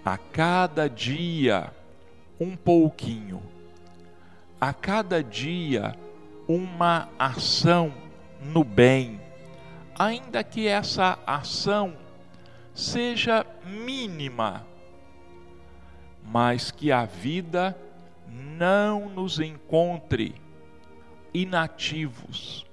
A 0.08 0.18
cada 0.18 0.90
dia, 0.90 1.70
um 2.40 2.56
pouquinho. 2.56 3.44
A 4.58 4.74
cada 4.74 5.22
dia, 5.22 5.94
uma 6.48 7.10
ação 7.20 7.94
no 8.42 8.64
bem, 8.64 9.20
ainda 10.00 10.46
que 10.46 10.66
essa 10.66 11.20
ação 11.28 11.98
seja 12.74 13.46
mínima, 13.66 14.66
mas 16.24 16.72
que 16.72 16.90
a 16.90 17.04
vida 17.04 17.78
não 18.32 19.10
nos 19.10 19.42
encontre 19.42 20.36
inativos, 21.34 22.66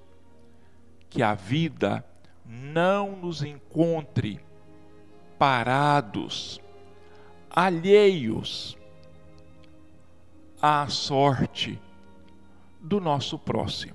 que 1.10 1.20
a 1.20 1.34
vida 1.34 2.04
não 2.46 3.16
nos 3.16 3.42
encontre 3.42 4.38
parados, 5.36 6.60
alheios 7.56 8.76
à 10.60 10.88
sorte 10.88 11.80
do 12.80 13.00
nosso 13.00 13.38
próximo. 13.38 13.94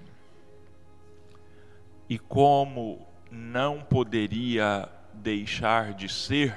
E 2.07 2.17
como 2.17 3.05
não 3.29 3.81
poderia 3.81 4.87
deixar 5.13 5.93
de 5.93 6.07
ser, 6.07 6.55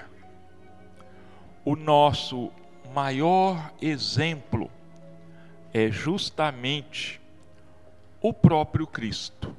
o 1.64 1.74
nosso 1.74 2.52
maior 2.94 3.72
exemplo 3.82 4.70
é 5.74 5.90
justamente 5.90 7.20
o 8.20 8.32
próprio 8.32 8.86
Cristo. 8.86 9.52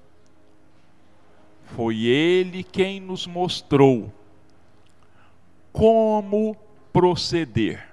Foi 1.65 2.05
Ele 2.05 2.63
quem 2.63 3.01
nos 3.01 3.27
mostrou 3.27 4.13
como 5.73 6.55
proceder, 6.93 7.89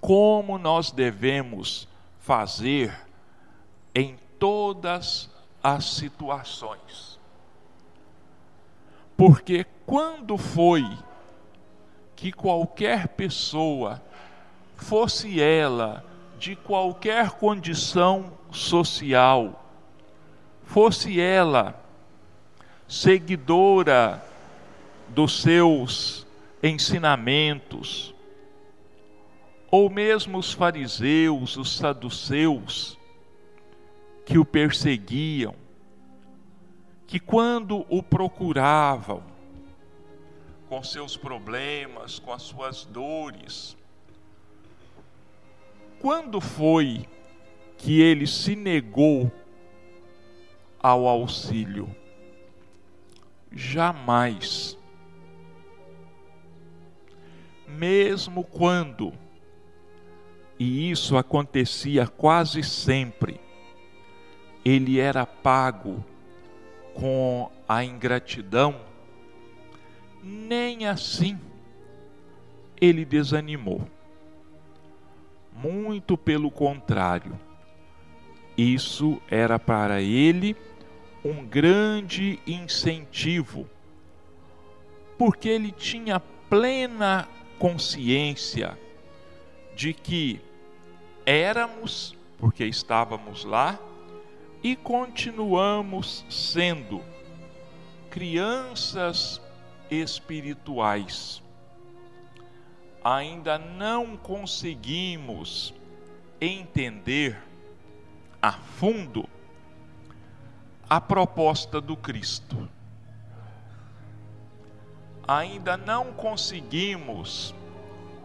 como 0.00 0.58
nós 0.58 0.90
devemos 0.92 1.88
fazer 2.20 2.94
em 3.94 4.18
todas 4.38 5.30
as 5.62 5.86
situações. 5.86 7.18
Porque 9.16 9.64
quando 9.86 10.36
foi 10.36 10.84
que 12.14 12.30
qualquer 12.30 13.08
pessoa, 13.08 14.02
fosse 14.76 15.40
ela 15.40 16.04
de 16.38 16.54
qualquer 16.54 17.30
condição 17.30 18.32
social, 18.50 19.64
fosse 20.64 21.18
ela 21.20 21.82
seguidora 22.86 24.22
dos 25.08 25.40
seus 25.40 26.23
ensinamentos, 26.64 28.14
ou 29.70 29.90
mesmo 29.90 30.38
os 30.38 30.52
fariseus, 30.52 31.56
os 31.56 31.76
saduceus, 31.76 32.98
que 34.24 34.38
o 34.38 34.44
perseguiam, 34.44 35.54
que 37.06 37.20
quando 37.20 37.84
o 37.88 38.02
procuravam, 38.02 39.22
com 40.68 40.82
seus 40.82 41.16
problemas, 41.16 42.18
com 42.18 42.32
as 42.32 42.42
suas 42.42 42.84
dores, 42.86 43.76
quando 46.00 46.40
foi 46.40 47.06
que 47.76 48.00
ele 48.00 48.26
se 48.26 48.56
negou 48.56 49.30
ao 50.80 51.06
auxílio? 51.06 51.94
Jamais. 53.52 54.78
Mesmo 57.76 58.44
quando, 58.44 59.12
e 60.58 60.90
isso 60.90 61.16
acontecia 61.16 62.06
quase 62.06 62.62
sempre, 62.62 63.40
ele 64.64 65.00
era 65.00 65.26
pago 65.26 66.04
com 66.94 67.50
a 67.68 67.84
ingratidão, 67.84 68.76
nem 70.22 70.86
assim 70.86 71.38
ele 72.80 73.04
desanimou. 73.04 73.86
Muito 75.52 76.16
pelo 76.16 76.50
contrário, 76.50 77.38
isso 78.56 79.20
era 79.28 79.58
para 79.58 80.00
ele 80.00 80.56
um 81.24 81.44
grande 81.44 82.38
incentivo, 82.46 83.68
porque 85.18 85.48
ele 85.48 85.72
tinha 85.72 86.20
plena 86.20 87.28
consciência 87.64 88.78
de 89.74 89.94
que 89.94 90.38
éramos, 91.24 92.14
porque 92.36 92.62
estávamos 92.66 93.42
lá, 93.42 93.78
e 94.62 94.76
continuamos 94.76 96.26
sendo 96.28 97.02
crianças 98.10 99.40
espirituais 99.90 101.42
ainda 103.02 103.56
não 103.56 104.14
conseguimos 104.14 105.72
entender 106.38 107.42
a 108.42 108.52
fundo 108.52 109.26
a 110.86 111.00
proposta 111.00 111.80
do 111.80 111.96
Cristo. 111.96 112.68
Ainda 115.26 115.76
não 115.76 116.12
conseguimos 116.12 117.54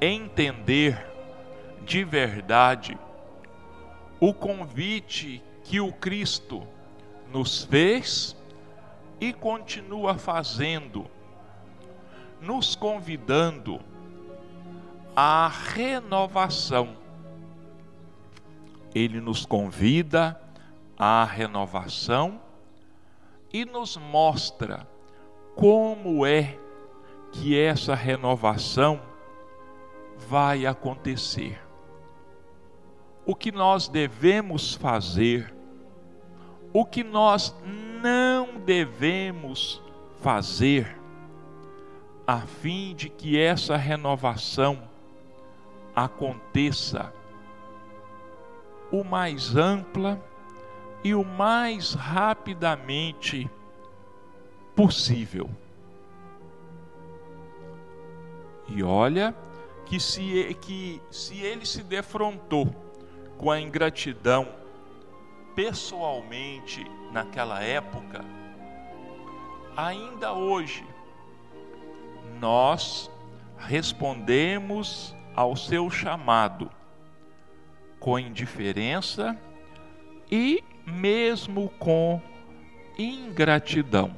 entender 0.02 1.06
de 1.86 2.04
verdade 2.04 2.98
o 4.20 4.34
convite 4.34 5.42
que 5.64 5.80
o 5.80 5.94
Cristo 5.94 6.68
nos 7.32 7.64
fez 7.64 8.36
e 9.20 9.32
continua 9.32 10.16
fazendo, 10.18 11.06
nos 12.42 12.76
convidando 12.76 13.80
a 15.16 15.48
renovação. 15.48 16.98
Ele 18.94 19.22
nos 19.22 19.46
convida 19.46 20.40
à 20.98 21.24
renovação 21.24 22.42
e 23.54 23.64
nos 23.64 23.96
mostra 23.96 24.88
como 25.56 26.26
é 26.26 26.58
que 27.32 27.58
essa 27.58 27.96
renovação 27.96 29.02
vai 30.28 30.66
acontecer. 30.66 31.60
O 33.26 33.36
que 33.36 33.52
nós 33.52 33.88
devemos 33.88 34.74
fazer, 34.74 35.54
o 36.74 36.86
que 36.86 37.04
nós 37.04 37.56
não 38.02 38.60
devemos 38.60 39.82
fazer, 40.22 40.98
a 42.26 42.42
fim 42.42 42.94
de 42.96 43.10
que 43.10 43.40
essa 43.40 43.76
renovação 43.76 44.82
aconteça 45.96 47.14
o 48.92 49.04
mais 49.04 49.56
ampla 49.56 50.22
e 51.04 51.14
o 51.14 51.24
mais 51.24 51.94
rapidamente 51.94 53.50
possível. 54.76 55.50
E 58.72 58.84
olha 58.84 59.36
que 59.86 60.00
se, 60.00 60.56
que 60.62 61.02
se 61.10 61.38
ele 61.38 61.66
se 61.66 61.84
defrontou 61.84 62.68
com 63.38 63.50
a 63.50 63.60
ingratidão 63.60 64.48
pessoalmente 65.56 66.86
naquela 67.12 67.62
época, 67.62 68.24
ainda 69.76 70.34
hoje 70.34 70.86
nós 72.40 73.10
respondemos 73.58 75.16
ao 75.36 75.56
seu 75.56 75.90
chamado 75.90 76.70
com 78.00 78.18
indiferença 78.18 79.38
e 80.32 80.64
mesmo 80.86 81.70
com 81.80 82.22
ingratidão. 82.98 84.16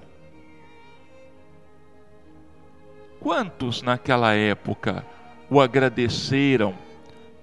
Quantos 3.22 3.84
naquela 3.84 4.34
época 4.34 5.06
o 5.48 5.62
agradeceram 5.62 6.74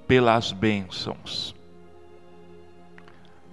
pelas 0.09 0.51
bênçãos? 0.51 1.55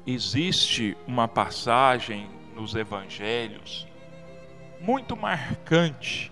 Existe 0.07 0.97
uma 1.05 1.27
passagem 1.27 2.27
nos 2.55 2.73
evangelhos 2.73 3.87
muito 4.81 5.15
marcante 5.15 6.31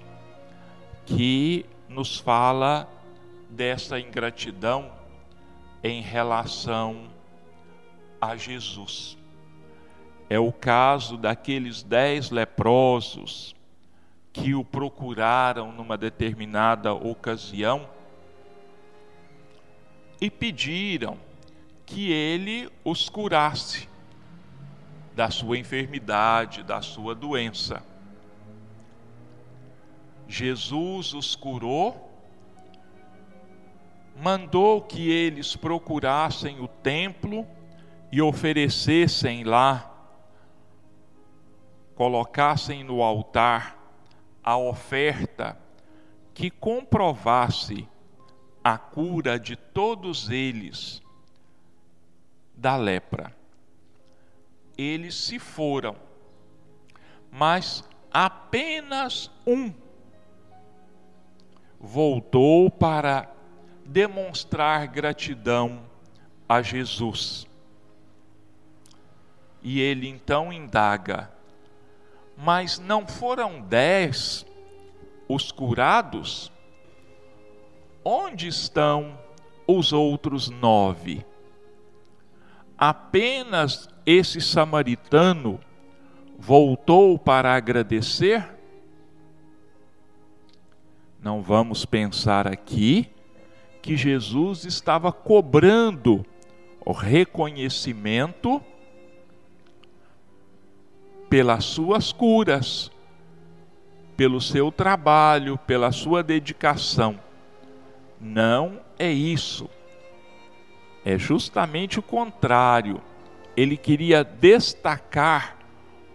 que 1.05 1.63
nos 1.87 2.17
fala 2.17 2.89
dessa 3.47 3.99
ingratidão 3.99 4.91
em 5.83 6.01
relação 6.01 7.07
a 8.19 8.35
Jesus. 8.35 9.15
É 10.27 10.39
o 10.39 10.51
caso 10.51 11.17
daqueles 11.17 11.83
dez 11.83 12.31
leprosos 12.31 13.52
que 14.33 14.55
o 14.55 14.65
procuraram 14.65 15.71
numa 15.71 15.95
determinada 15.95 16.91
ocasião 16.91 17.87
e 20.19 20.29
pediram 20.29 21.17
que 21.85 22.11
ele 22.11 22.67
os 22.83 23.07
curasse 23.09 23.87
da 25.13 25.29
sua 25.29 25.59
enfermidade, 25.59 26.63
da 26.63 26.81
sua 26.81 27.13
doença. 27.13 27.85
Jesus 30.27 31.13
os 31.13 31.35
curou, 31.35 32.11
mandou 34.19 34.81
que 34.81 35.11
eles 35.11 35.55
procurassem 35.55 36.59
o 36.59 36.67
templo 36.67 37.45
e 38.11 38.19
oferecessem 38.19 39.43
lá, 39.43 39.91
colocassem 41.93 42.83
no 42.83 43.03
altar 43.03 43.82
a 44.43 44.57
oferta 44.57 45.57
que 46.33 46.49
comprovasse 46.49 47.87
a 48.63 48.77
cura 48.77 49.39
de 49.39 49.55
todos 49.55 50.29
eles 50.29 51.01
da 52.55 52.75
lepra. 52.75 53.35
Eles 54.77 55.15
se 55.15 55.37
foram, 55.37 55.95
mas 57.31 57.83
apenas 58.11 59.29
um 59.45 59.73
voltou 61.79 62.71
para 62.71 63.29
demonstrar 63.85 64.87
gratidão 64.87 65.83
a 66.47 66.61
Jesus. 66.61 67.45
E 69.61 69.81
ele 69.81 70.07
então 70.07 70.51
indaga: 70.51 71.32
Mas 72.37 72.79
não 72.79 73.07
foram 73.07 73.61
dez 73.61 74.45
os 75.27 75.51
curados? 75.51 76.51
Onde 78.03 78.47
estão 78.47 79.17
os 79.67 79.93
outros 79.93 80.49
nove? 80.49 81.25
Apenas 82.77 83.87
esse 84.05 84.41
samaritano 84.41 85.59
voltou 86.37 87.17
para 87.17 87.55
agradecer? 87.55 88.45
Não 91.21 91.41
vamos 91.41 91.85
pensar 91.85 92.47
aqui 92.47 93.09
que 93.81 93.95
Jesus 93.95 94.65
estava 94.65 95.11
cobrando 95.11 96.25
o 96.85 96.91
reconhecimento 96.91 98.61
pelas 101.33 101.65
suas 101.65 102.11
curas, 102.11 102.91
pelo 104.15 104.39
seu 104.39 104.71
trabalho, 104.71 105.57
pela 105.57 105.91
sua 105.91 106.21
dedicação. 106.21 107.19
Não 108.21 108.79
é 108.99 109.11
isso. 109.11 109.67
É 111.03 111.17
justamente 111.17 111.97
o 111.97 112.03
contrário. 112.03 113.01
Ele 113.57 113.75
queria 113.75 114.23
destacar 114.23 115.57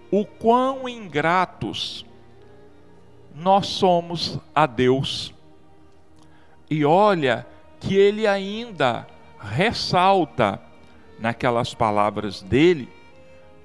o 0.09 0.25
quão 0.25 0.89
ingratos 0.89 2.07
nós 3.35 3.67
somos 3.67 4.39
a 4.55 4.67
Deus. 4.67 5.35
E 6.71 6.85
olha 6.85 7.45
que 7.81 7.97
ele 7.97 8.25
ainda 8.25 9.05
ressalta 9.41 10.63
naquelas 11.19 11.75
palavras 11.75 12.41
dele 12.41 12.89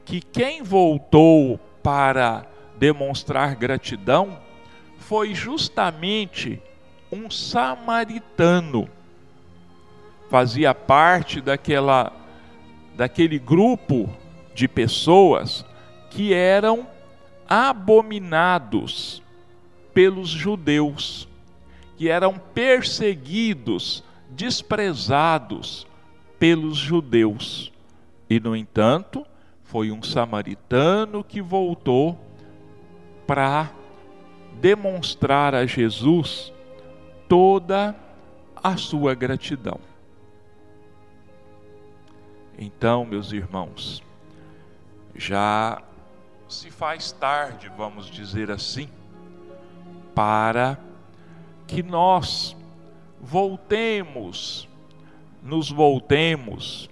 que 0.05 0.21
quem 0.21 0.61
voltou 0.61 1.59
para 1.81 2.45
demonstrar 2.77 3.55
gratidão 3.55 4.39
foi 4.97 5.33
justamente 5.33 6.61
um 7.11 7.29
samaritano. 7.29 8.89
Fazia 10.29 10.73
parte 10.73 11.41
daquela 11.41 12.11
daquele 12.95 13.39
grupo 13.39 14.09
de 14.53 14.67
pessoas 14.67 15.65
que 16.09 16.33
eram 16.33 16.87
abominados 17.47 19.21
pelos 19.93 20.29
judeus, 20.29 21.27
que 21.97 22.09
eram 22.09 22.37
perseguidos, 22.37 24.03
desprezados 24.29 25.87
pelos 26.39 26.77
judeus. 26.77 27.71
E 28.29 28.39
no 28.39 28.55
entanto, 28.55 29.25
foi 29.63 29.91
um 29.91 30.03
samaritano 30.03 31.23
que 31.23 31.41
voltou 31.41 32.19
para 33.25 33.71
demonstrar 34.59 35.55
a 35.55 35.65
Jesus 35.65 36.53
toda 37.27 37.95
a 38.55 38.77
sua 38.77 39.13
gratidão. 39.13 39.79
Então, 42.57 43.03
meus 43.03 43.31
irmãos, 43.31 44.03
já 45.15 45.81
se 46.47 46.69
faz 46.69 47.11
tarde, 47.11 47.71
vamos 47.75 48.07
dizer 48.07 48.51
assim, 48.51 48.87
para 50.13 50.77
que 51.65 51.81
nós 51.81 52.55
voltemos, 53.19 54.67
nos 55.41 55.71
voltemos 55.71 56.89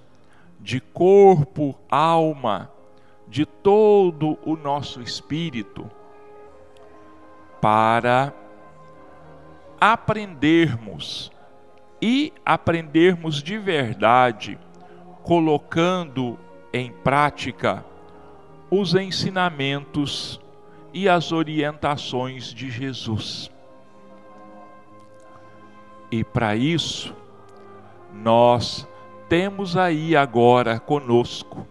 de 0.62 0.80
corpo, 0.80 1.76
alma, 1.89 2.71
de 3.28 3.45
todo 3.45 4.38
o 4.45 4.56
nosso 4.56 5.02
espírito, 5.02 5.89
para 7.60 8.34
aprendermos 9.80 11.32
e 12.02 12.34
aprendermos 12.45 13.41
de 13.41 13.58
verdade, 13.58 14.60
colocando 15.24 16.38
em 16.74 16.91
prática 16.91 17.84
os 18.69 18.95
ensinamentos 18.95 20.39
e 20.93 21.08
as 21.10 21.32
orientações 21.32 22.54
de 22.54 22.69
Jesus. 22.69 23.52
E 26.12 26.24
para 26.24 26.56
isso, 26.56 27.15
nós 28.13 28.88
temos 29.32 29.78
aí 29.78 30.13
agora 30.13 30.78
conosco 30.78 31.65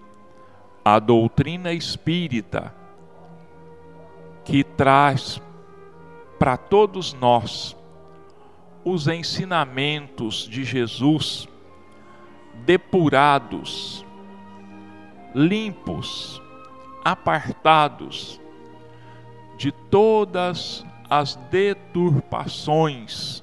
a 0.83 0.99
doutrina 0.99 1.75
espírita 1.75 2.75
que 4.42 4.64
traz 4.64 5.38
para 6.38 6.57
todos 6.57 7.12
nós 7.12 7.77
os 8.83 9.07
ensinamentos 9.09 10.49
de 10.49 10.64
Jesus 10.64 11.46
depurados, 12.64 14.07
limpos, 15.35 16.40
apartados 17.05 18.40
de 19.59 19.70
todas 19.70 20.83
as 21.11 21.37
deturpações 21.51 23.42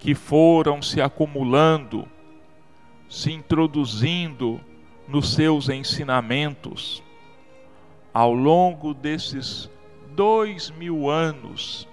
que 0.00 0.12
foram 0.12 0.82
se 0.82 1.00
acumulando, 1.00 2.08
se 3.12 3.30
introduzindo 3.30 4.58
nos 5.06 5.34
seus 5.34 5.68
ensinamentos 5.68 7.02
ao 8.10 8.32
longo 8.32 8.94
desses 8.94 9.68
dois 10.16 10.70
mil 10.70 11.10
anos 11.10 11.86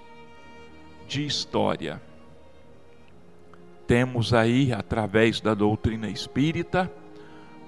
de 1.10 1.26
história. 1.26 2.02
Temos 3.86 4.34
aí, 4.34 4.72
através 4.72 5.42
da 5.42 5.54
doutrina 5.54 6.08
espírita, 6.08 6.90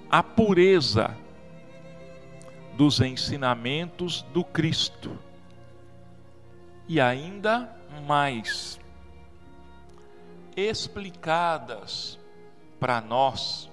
a 0.09 0.23
pureza 0.23 1.13
dos 2.77 3.01
ensinamentos 3.01 4.21
do 4.33 4.45
Cristo. 4.45 5.19
E 6.87 7.01
ainda 7.01 7.69
mais, 8.07 8.79
explicadas 10.55 12.20
para 12.81 12.99
nós 12.99 13.69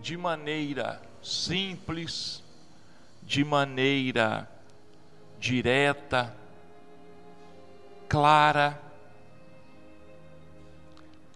de 0.00 0.16
maneira 0.16 1.02
simples, 1.20 2.40
de 3.20 3.42
maneira 3.42 4.48
direta, 5.40 6.32
clara, 8.08 8.80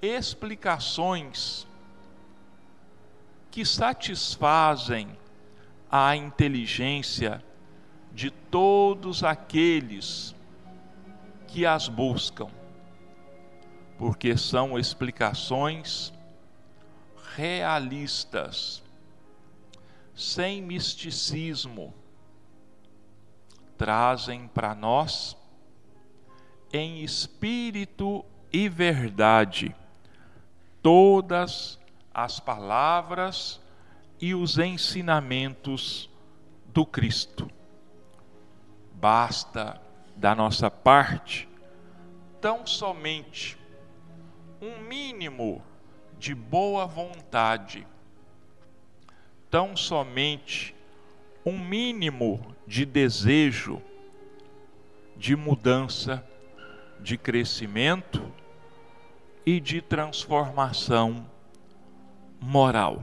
explicações 0.00 1.66
que 3.50 3.66
satisfazem 3.66 5.08
a 5.90 6.14
inteligência 6.14 7.44
de 8.12 8.30
todos 8.30 9.24
aqueles 9.24 10.36
que 11.48 11.66
as 11.66 11.88
buscam, 11.88 12.46
porque 13.98 14.36
são 14.36 14.78
explicações 14.78 16.14
realistas, 17.36 18.82
sem 20.14 20.62
misticismo, 20.62 21.92
trazem 23.76 24.48
para 24.48 24.74
nós, 24.74 25.36
em 26.72 27.04
espírito 27.04 28.24
e 28.50 28.70
verdade, 28.70 29.76
todas 30.82 31.78
as 32.14 32.40
palavras 32.40 33.60
e 34.18 34.34
os 34.34 34.56
ensinamentos 34.56 36.08
do 36.68 36.86
Cristo. 36.86 37.50
Basta 38.94 39.78
da 40.16 40.34
nossa 40.34 40.70
parte 40.70 41.46
tão 42.40 42.66
somente 42.66 43.58
um 44.58 44.80
mínimo 44.80 45.62
de 46.18 46.34
boa 46.34 46.86
vontade, 46.86 47.86
tão 49.50 49.76
somente 49.76 50.74
um 51.44 51.58
mínimo 51.58 52.40
de 52.66 52.84
desejo 52.84 53.80
de 55.16 55.34
mudança, 55.34 56.24
de 57.00 57.16
crescimento 57.16 58.22
e 59.44 59.60
de 59.60 59.80
transformação 59.80 61.26
moral. 62.40 63.02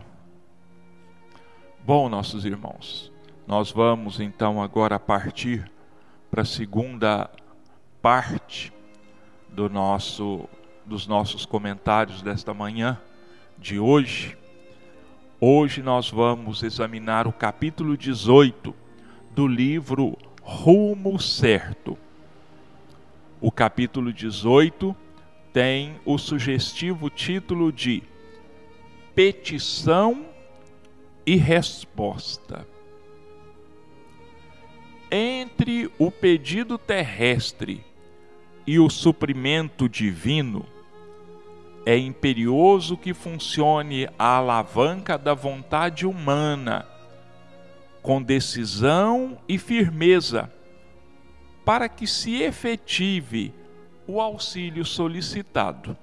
Bom, 1.86 2.08
nossos 2.08 2.46
irmãos, 2.46 3.12
nós 3.48 3.72
vamos 3.72 4.20
então 4.20 4.62
agora 4.62 5.00
partir 5.00 5.70
para 6.30 6.44
a 6.44 6.46
segunda 6.46 7.30
parte 8.02 8.72
do 9.50 9.70
nosso 9.70 10.48
dos 10.86 11.08
nossos 11.08 11.46
comentários 11.46 12.22
desta 12.22 12.54
manhã 12.54 13.00
de 13.58 13.80
hoje. 13.80 14.38
Hoje 15.40 15.82
nós 15.82 16.10
vamos 16.10 16.64
examinar 16.64 17.28
o 17.28 17.34
capítulo 17.34 17.98
18 17.98 18.74
do 19.32 19.48
livro 19.48 20.18
Rumo 20.42 21.20
Certo. 21.20 21.98
O 23.40 23.52
capítulo 23.52 24.12
18 24.12 24.96
tem 25.52 25.96
o 26.06 26.18
sugestivo 26.18 27.10
título 27.10 27.72
de 27.72 28.04
Petição 29.16 30.26
e 31.26 31.36
resposta. 31.36 32.68
Entre 35.12 35.92
o 36.00 36.10
pedido 36.10 36.78
terrestre 36.78 37.84
e 38.66 38.80
o 38.80 38.90
suprimento 38.90 39.88
divino, 39.88 40.66
é 41.86 41.98
imperioso 41.98 42.96
que 42.96 43.14
funcione 43.14 44.08
a 44.18 44.38
alavanca 44.38 45.18
da 45.18 45.34
vontade 45.34 46.06
humana, 46.06 46.88
com 48.02 48.22
decisão 48.22 49.38
e 49.48 49.58
firmeza, 49.58 50.52
para 51.66 51.88
que 51.90 52.08
se 52.08 52.42
efetive 52.42 53.54
o 54.08 54.22
auxílio 54.22 54.86
solicitado. 54.86 55.98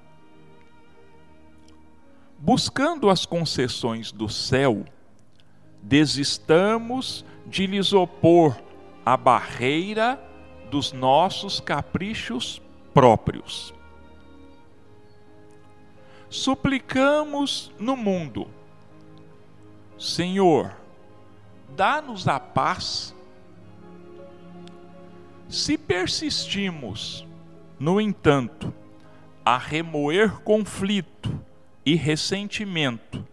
Buscando 2.38 3.11
as 3.11 3.27
concessões 3.27 4.11
do 4.11 4.29
céu, 4.29 4.85
desistamos 5.83 7.25
de 7.47 7.66
lhes 7.66 7.93
opor 7.93 8.57
a 9.05 9.16
barreira 9.16 10.19
dos 10.71 10.93
nossos 10.93 11.61
caprichos 11.61 12.62
próprios. 12.95 13.75
Suplicamos 16.31 17.73
no 17.77 17.97
mundo, 17.97 18.47
Senhor, 19.99 20.77
dá-nos 21.75 22.29
a 22.29 22.38
paz. 22.38 23.12
Se 25.49 25.77
persistimos, 25.77 27.27
no 27.81 28.01
entanto, 28.01 28.73
a 29.45 29.59
remoer 29.59 30.40
conflito 30.43 31.37
e 31.85 31.97
ressentimento, 31.97 33.27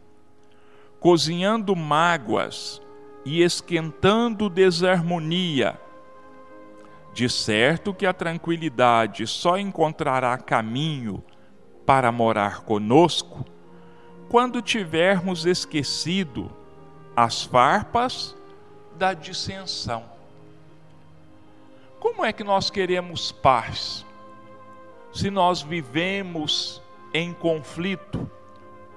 cozinhando 0.99 1.75
mágoas 1.75 2.81
e 3.23 3.43
esquentando 3.43 4.49
desarmonia. 4.49 5.79
De 7.13 7.29
certo 7.29 7.93
que 7.93 8.07
a 8.07 8.13
tranquilidade 8.13 9.27
só 9.27 9.59
encontrará 9.59 10.35
caminho 10.39 11.23
para 11.87 12.11
morar 12.11 12.63
conosco 12.63 13.45
quando 14.29 14.61
tivermos 14.61 15.45
esquecido 15.45 16.51
as 17.15 17.43
farpas 17.43 18.35
da 18.97 19.13
dissensão. 19.13 20.03
Como 21.97 22.25
é 22.25 22.33
que 22.33 22.43
nós 22.43 22.69
queremos 22.69 23.31
paz 23.31 24.05
se 25.13 25.31
nós 25.31 25.61
vivemos 25.61 26.81
em 27.13 27.33
conflito 27.33 28.29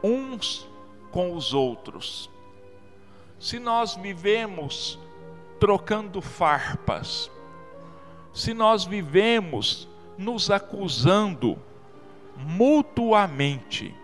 uns 0.03 0.69
com 1.13 1.35
os 1.35 1.55
outros. 1.55 2.29
Se 3.39 3.59
nós 3.59 3.95
vivemos 3.95 4.99
trocando 5.59 6.21
farpas, 6.21 7.31
se 8.35 8.53
nós 8.53 8.85
vivemos 8.85 9.89
nos 10.19 10.51
acusando 10.51 11.57
mutuamente, 12.47 13.95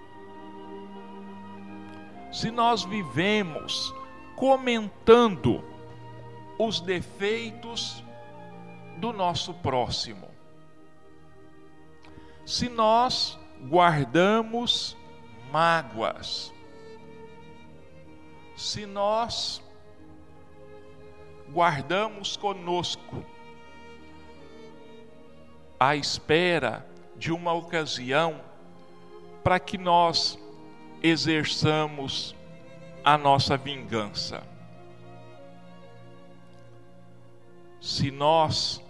se 2.33 2.51
nós 2.51 2.85
vivemos 2.85 3.94
comentando 4.35 5.64
os 6.59 6.81
defeitos 6.81 8.05
do 8.99 9.12
nosso 9.12 9.55
próximo, 9.55 10.29
se 12.44 12.68
nós 12.68 13.38
guardamos 13.68 14.96
mágoas, 15.51 16.53
se 18.57 18.87
nós 18.87 19.62
guardamos 21.51 22.37
conosco 22.37 23.24
à 25.78 25.95
espera 25.95 26.87
de 27.19 27.33
uma 27.33 27.53
ocasião 27.53 28.41
para 29.43 29.59
que 29.59 29.79
nós 29.79 30.39
exerçamos 31.03 32.35
a 33.05 33.17
nossa 33.17 33.57
vingança. 33.57 34.43
Se 37.81 38.11
nós 38.11 38.83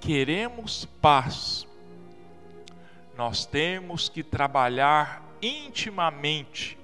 queremos 0.00 0.84
paz, 1.00 1.66
nós 3.16 3.44
temos 3.44 4.08
que 4.08 4.22
trabalhar 4.22 5.22
intimamente 5.42 6.78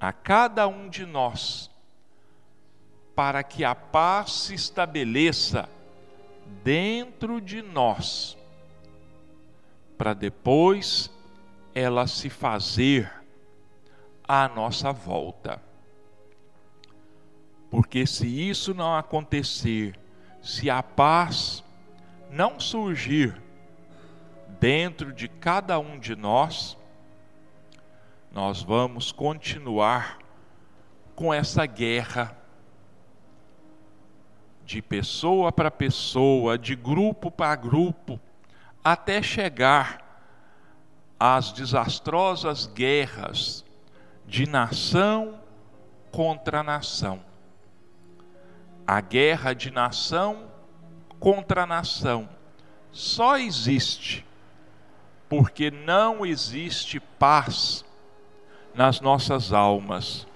a 0.00 0.12
cada 0.12 0.66
um 0.66 0.88
de 0.88 1.04
nós, 1.04 1.70
para 3.14 3.42
que 3.42 3.64
a 3.64 3.74
paz 3.74 4.32
se 4.32 4.54
estabeleça 4.54 5.68
dentro 6.62 7.40
de 7.40 7.60
nós, 7.60 8.37
para 9.98 10.14
depois 10.14 11.10
ela 11.74 12.06
se 12.06 12.30
fazer 12.30 13.12
à 14.26 14.48
nossa 14.48 14.92
volta. 14.92 15.60
Porque 17.68 18.06
se 18.06 18.26
isso 18.26 18.72
não 18.72 18.96
acontecer, 18.96 19.98
se 20.40 20.70
a 20.70 20.82
paz 20.82 21.64
não 22.30 22.60
surgir 22.60 23.42
dentro 24.60 25.12
de 25.12 25.28
cada 25.28 25.78
um 25.78 25.98
de 25.98 26.14
nós, 26.14 26.78
nós 28.30 28.62
vamos 28.62 29.10
continuar 29.10 30.18
com 31.14 31.34
essa 31.34 31.66
guerra 31.66 32.36
de 34.64 34.80
pessoa 34.80 35.50
para 35.50 35.70
pessoa, 35.70 36.56
de 36.58 36.76
grupo 36.76 37.30
para 37.30 37.56
grupo, 37.56 38.20
até 38.82 39.22
chegar 39.22 40.08
às 41.18 41.52
desastrosas 41.52 42.66
guerras 42.66 43.64
de 44.26 44.48
nação 44.48 45.40
contra 46.10 46.62
nação. 46.62 47.20
A 48.86 49.00
guerra 49.00 49.52
de 49.52 49.70
nação 49.70 50.50
contra 51.18 51.66
nação 51.66 52.28
só 52.90 53.36
existe 53.36 54.24
porque 55.28 55.70
não 55.70 56.24
existe 56.24 56.98
paz 56.98 57.84
nas 58.74 59.00
nossas 59.00 59.52
almas, 59.52 60.26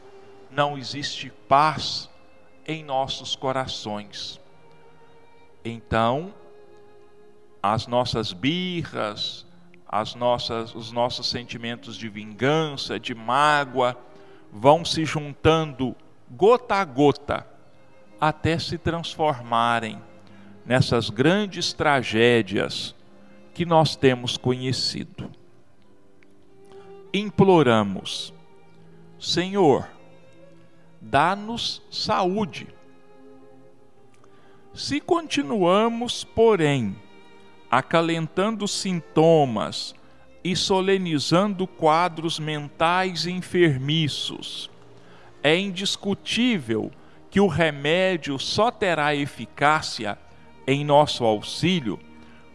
não 0.51 0.77
existe 0.77 1.31
paz 1.49 2.11
em 2.67 2.85
nossos 2.85 3.35
corações. 3.35 4.41
Então, 5.65 6.35
as 7.63 7.87
nossas 7.87 8.33
birras, 8.33 9.47
as 9.87 10.15
nossas, 10.15 10.75
os 10.75 10.91
nossos 10.91 11.29
sentimentos 11.29 11.97
de 11.97 12.09
vingança, 12.09 12.99
de 12.99 13.15
mágoa, 13.15 13.97
vão 14.51 14.85
se 14.85 15.05
juntando 15.05 15.95
gota 16.31 16.77
a 16.77 16.85
gota 16.85 17.47
até 18.21 18.59
se 18.59 18.79
transformarem 18.79 20.01
nessas 20.65 21.11
grandes 21.11 21.73
tragédias 21.73 22.95
que 23.53 23.67
nós 23.67 23.97
temos 23.97 24.37
conhecido. 24.37 25.31
Imploramos, 27.13 28.33
Senhor, 29.19 29.89
dá-nos 31.01 31.83
saúde. 31.91 32.69
Se 34.73 35.01
continuamos, 35.01 36.25
porém, 36.25 36.97
acalentando 37.73 38.69
sintomas 38.69 39.95
e 40.45 40.55
solenizando 40.55 41.67
quadros 41.67 42.39
mentais 42.39 43.27
enfermiços, 43.27 44.71
é 45.43 45.57
indiscutível 45.59 46.93
que 47.31 47.41
o 47.41 47.47
remédio 47.47 48.39
só 48.39 48.71
terá 48.71 49.15
eficácia 49.15 50.19
em 50.67 50.85
nosso 50.85 51.25
auxílio 51.25 51.99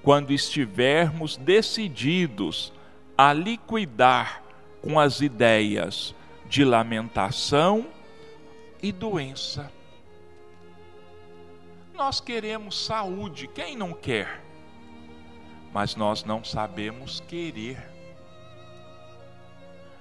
quando 0.03 0.32
estivermos 0.32 1.36
decididos 1.36 2.72
a 3.18 3.34
liquidar 3.34 4.43
com 4.84 4.99
as 4.99 5.22
ideias 5.22 6.13
de 6.45 6.63
lamentação 6.63 7.88
e 8.84 8.91
doença. 8.91 9.72
Nós 11.95 12.22
queremos 12.22 12.86
saúde, 12.86 13.47
quem 13.47 13.76
não 13.76 13.91
quer? 13.93 14.47
Mas 15.78 15.95
nós 15.95 16.23
não 16.23 16.43
sabemos 16.43 17.19
querer. 17.19 17.78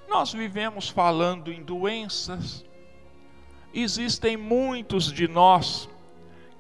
Nós 0.09 0.33
vivemos 0.33 0.89
falando 0.89 1.53
em 1.53 1.63
doenças. 1.63 2.65
Existem 3.75 4.39
muitos 4.39 5.13
de 5.13 5.29
nós 5.29 5.87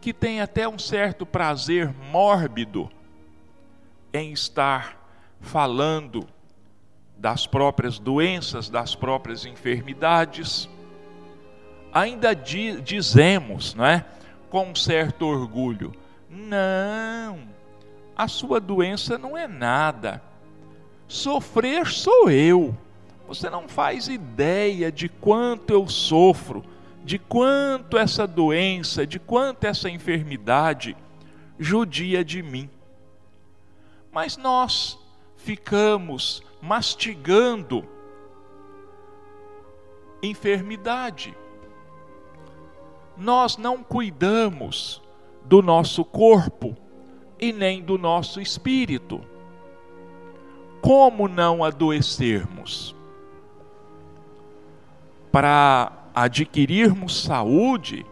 que 0.02 0.12
têm 0.12 0.42
até 0.42 0.68
um 0.68 0.78
certo 0.78 1.24
prazer 1.24 1.94
mórbido 2.12 2.90
em 4.12 4.34
estar 4.34 5.02
falando 5.40 6.28
das 7.16 7.46
próprias 7.46 7.98
doenças, 7.98 8.68
das 8.68 8.94
próprias 8.94 9.46
enfermidades 9.46 10.68
ainda 11.90 12.34
di 12.34 12.82
dizemos, 12.82 13.74
não 13.74 13.86
é? 13.86 14.04
Com 14.50 14.72
um 14.72 14.74
certo 14.74 15.24
orgulho: 15.24 15.94
não, 16.28 17.55
a 18.16 18.28
sua 18.28 18.60
doença 18.60 19.18
não 19.18 19.36
é 19.36 19.46
nada. 19.46 20.22
Sofrer 21.06 21.86
sou 21.86 22.30
eu. 22.30 22.76
Você 23.28 23.50
não 23.50 23.68
faz 23.68 24.08
ideia 24.08 24.90
de 24.90 25.08
quanto 25.08 25.72
eu 25.72 25.88
sofro, 25.88 26.64
de 27.04 27.18
quanto 27.18 27.98
essa 27.98 28.26
doença, 28.26 29.06
de 29.06 29.18
quanto 29.18 29.64
essa 29.64 29.90
enfermidade 29.90 30.96
judia 31.58 32.24
de 32.24 32.42
mim. 32.42 32.70
Mas 34.12 34.36
nós 34.36 34.98
ficamos 35.36 36.42
mastigando 36.62 37.84
enfermidade 40.22 41.34
nós 43.16 43.56
não 43.56 43.82
cuidamos 43.82 45.02
do 45.44 45.62
nosso 45.62 46.04
corpo 46.04 46.76
e 47.38 47.52
nem 47.52 47.82
do 47.82 47.98
nosso 47.98 48.40
espírito. 48.40 49.20
Como 50.80 51.28
não 51.28 51.62
adoecermos? 51.64 52.96
Para 55.30 55.92
adquirirmos 56.14 57.22
saúde, 57.22 58.06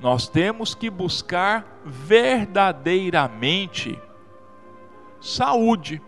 nós 0.00 0.28
temos 0.28 0.74
que 0.74 0.90
buscar 0.90 1.80
verdadeiramente 1.84 3.98
saúde. 5.20 6.02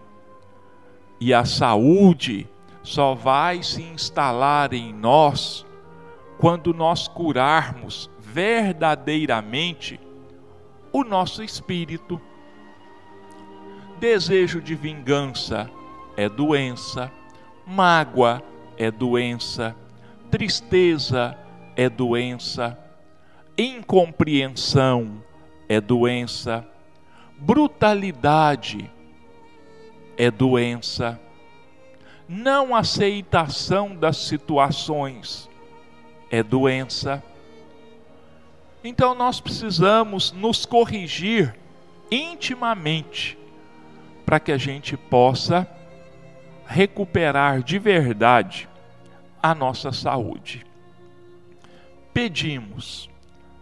E 1.21 1.33
a 1.33 1.45
saúde 1.45 2.49
só 2.83 3.15
vai 3.15 3.63
se 3.63 3.81
instalar 3.83 4.75
em 4.75 4.93
nós 4.93 5.65
quando 6.39 6.73
nós 6.75 7.09
curarmos 7.09 8.11
verdadeiramente 8.19 10.01
o 10.93 11.05
nosso 11.05 11.43
espírito. 11.43 12.21
Desejo 14.05 14.61
de 14.61 14.75
vingança 14.75 15.71
é 16.15 16.29
doença, 16.29 17.11
mágoa 17.67 18.43
é 18.77 18.91
doença, 18.91 19.75
tristeza 20.31 21.35
é 21.75 21.89
doença, 21.89 22.79
incompreensão 23.57 25.25
é 25.67 25.81
doença, 25.81 26.69
brutalidade 27.39 28.93
é 30.19 30.31
doença, 30.31 31.19
não 32.29 32.77
aceitação 32.77 33.97
das 33.97 34.19
situações 34.19 35.49
é 36.31 36.43
doença. 36.43 37.25
Então 38.85 39.15
nós 39.15 39.41
precisamos 39.41 40.31
nos 40.31 40.67
corrigir 40.67 41.57
intimamente 42.11 43.43
para 44.25 44.41
que 44.41 44.53
a 44.53 44.59
gente 44.59 44.97
possa 44.97 45.69
recuperar 46.67 47.63
de 47.63 47.79
verdade 47.79 48.69
a 49.43 49.55
nossa 49.55 49.93
saúde. 49.93 50.65
Pedimos, 52.13 53.11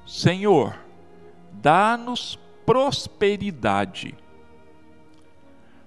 Senhor, 0.07 0.79
dá-nos 1.53 2.39
prosperidade. 2.65 4.15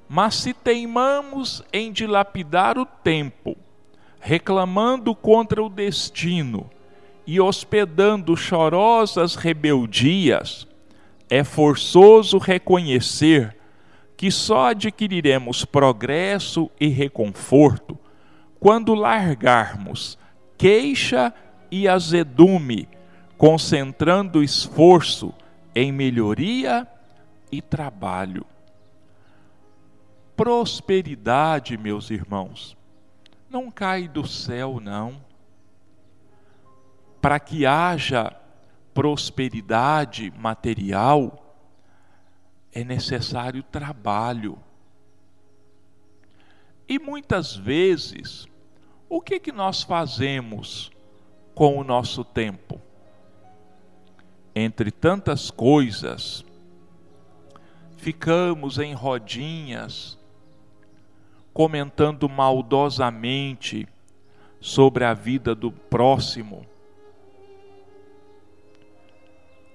Mas 0.07 0.35
se 0.35 0.53
teimamos 0.53 1.63
em 1.71 1.91
dilapidar 1.91 2.77
o 2.77 2.85
tempo, 2.85 3.55
reclamando 4.19 5.15
contra 5.15 5.63
o 5.63 5.69
destino, 5.69 6.69
e 7.27 7.39
hospedando 7.39 8.37
chorosas 8.37 9.35
rebeldias, 9.35 10.67
é 11.29 11.43
forçoso 11.43 12.37
reconhecer 12.37 13.55
que 14.17 14.31
só 14.31 14.67
adquiriremos 14.67 15.65
progresso 15.65 16.69
e 16.79 16.87
reconforto 16.87 17.97
quando 18.59 18.93
largarmos 18.93 20.17
queixa 20.57 21.33
e 21.69 21.87
azedume, 21.87 22.87
concentrando 23.37 24.41
esforço 24.41 25.33
em 25.73 25.91
melhoria 25.91 26.87
e 27.51 27.61
trabalho. 27.61 28.45
Prosperidade, 30.35 31.77
meus 31.77 32.09
irmãos, 32.09 32.77
não 33.49 33.69
cai 33.69 34.07
do 34.07 34.25
céu, 34.25 34.79
não 34.81 35.25
para 37.25 37.39
que 37.39 37.65
haja 37.65 38.31
prosperidade 38.93 40.31
material, 40.37 41.44
é 42.75 42.83
necessário 42.83 43.63
trabalho. 43.63 44.59
E 46.87 46.99
muitas 46.99 47.55
vezes, 47.55 48.47
o 49.09 49.19
que 49.19 49.39
que 49.39 49.51
nós 49.51 49.81
fazemos 49.81 50.91
com 51.55 51.79
o 51.79 51.83
nosso 51.83 52.23
tempo? 52.23 52.79
entre 54.55 54.89
tantas 54.89 55.51
coisas, 55.51 56.45
ficamos 57.97 58.79
em 58.79 58.93
rodinhas, 58.93 60.17
comentando 61.53 62.29
maldosamente 62.29 63.85
sobre 64.61 65.03
a 65.03 65.13
vida 65.13 65.53
do 65.53 65.73
próximo. 65.73 66.65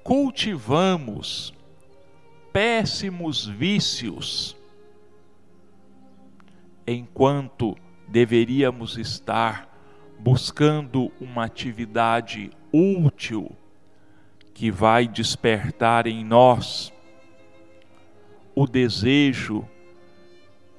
Cultivamos 0.02 1.52
péssimos 2.52 3.46
vícios, 3.46 4.56
enquanto 6.86 7.76
deveríamos 8.08 8.98
estar 8.98 9.68
buscando 10.18 11.10
uma 11.20 11.44
atividade 11.44 12.50
útil 12.72 13.56
que 14.52 14.70
vai 14.70 15.06
despertar 15.06 16.06
em 16.06 16.24
nós 16.24 16.92
o 18.54 18.66
desejo 18.66 19.66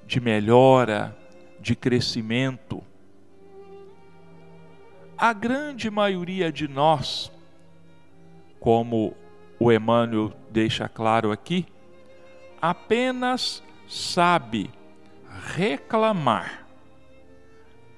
de 0.05 0.19
melhora, 0.19 1.17
de 1.59 1.75
crescimento. 1.75 2.83
A 5.17 5.33
grande 5.33 5.89
maioria 5.89 6.51
de 6.51 6.67
nós, 6.67 7.31
como 8.59 9.15
o 9.63 9.71
Emmanuel 9.71 10.33
deixa 10.49 10.89
claro 10.89 11.31
aqui, 11.31 11.67
apenas 12.59 13.61
sabe 13.87 14.71
reclamar, 15.55 16.65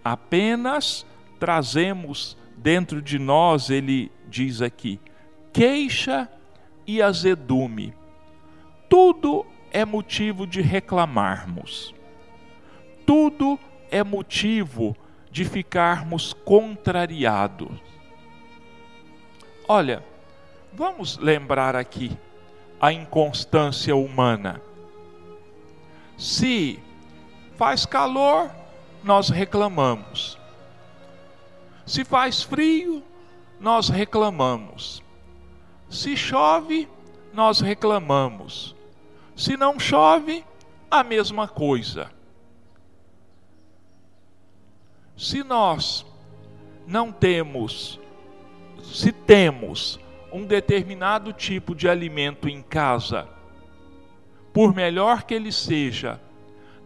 apenas 0.03 1.05
trazemos 1.39 2.37
dentro 2.57 3.01
de 3.01 3.17
nós, 3.17 3.69
ele 3.69 4.11
diz 4.27 4.61
aqui, 4.61 4.99
queixa 5.53 6.29
e 6.85 7.01
azedume. 7.01 7.93
Tudo 8.89 9.45
é 9.71 9.85
motivo 9.85 10.45
de 10.45 10.59
reclamarmos. 10.61 11.95
Tudo 13.05 13.57
é 13.89 14.03
motivo 14.03 14.97
de 15.31 15.45
ficarmos 15.45 16.33
contrariados. 16.33 17.71
Olha, 19.65 20.03
vamos 20.75 21.17
lembrar 21.17 21.75
aqui 21.75 22.17
a 22.79 22.91
inconstância 22.91 23.95
humana. 23.95 24.61
Se 26.17 26.79
faz 27.55 27.85
calor, 27.85 28.51
nós 29.03 29.29
reclamamos. 29.29 30.37
Se 31.85 32.03
faz 32.03 32.41
frio, 32.41 33.03
nós 33.59 33.89
reclamamos. 33.89 35.03
Se 35.89 36.17
chove, 36.17 36.87
nós 37.33 37.59
reclamamos. 37.59 38.75
Se 39.35 39.55
não 39.57 39.79
chove, 39.79 40.43
a 40.89 41.03
mesma 41.03 41.47
coisa. 41.47 42.11
Se 45.17 45.43
nós 45.43 46.05
não 46.85 47.11
temos, 47.11 47.99
se 48.83 49.11
temos 49.11 49.99
um 50.33 50.45
determinado 50.45 51.31
tipo 51.31 51.75
de 51.75 51.87
alimento 51.87 52.49
em 52.49 52.61
casa, 52.61 53.29
por 54.51 54.73
melhor 54.73 55.23
que 55.23 55.33
ele 55.35 55.51
seja, 55.51 56.19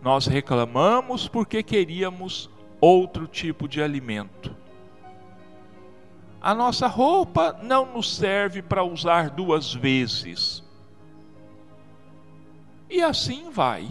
nós 0.01 0.27
reclamamos 0.27 1.27
porque 1.29 1.63
queríamos 1.63 2.49
outro 2.79 3.25
tipo 3.25 3.67
de 3.67 3.81
alimento. 3.81 4.55
A 6.41 6.53
nossa 6.53 6.87
roupa 6.87 7.57
não 7.63 7.85
nos 7.93 8.15
serve 8.15 8.61
para 8.61 8.83
usar 8.83 9.29
duas 9.29 9.73
vezes. 9.73 10.63
E 12.89 13.01
assim 13.01 13.49
vai. 13.49 13.89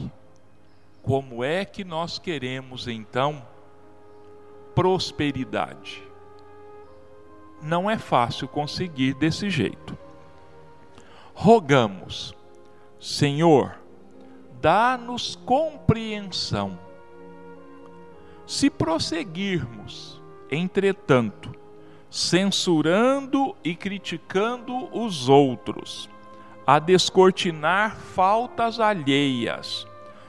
Como 1.02 1.42
é 1.42 1.64
que 1.64 1.82
nós 1.84 2.18
queremos 2.18 2.86
então 2.86 3.42
prosperidade? 4.74 6.05
Não 7.62 7.90
é 7.90 7.98
fácil 7.98 8.46
conseguir 8.46 9.14
desse 9.14 9.50
jeito. 9.50 9.96
Rogamos, 11.34 12.34
Senhor, 13.00 13.78
dá-nos 14.60 15.36
compreensão. 15.36 16.78
Se 18.46 18.70
prosseguirmos, 18.70 20.20
entretanto, 20.50 21.54
censurando 22.08 23.54
e 23.62 23.74
criticando 23.74 24.88
os 24.96 25.28
outros, 25.28 26.08
a 26.66 26.78
descortinar 26.78 27.96
faltas 27.96 28.80
alheias, 28.80 29.86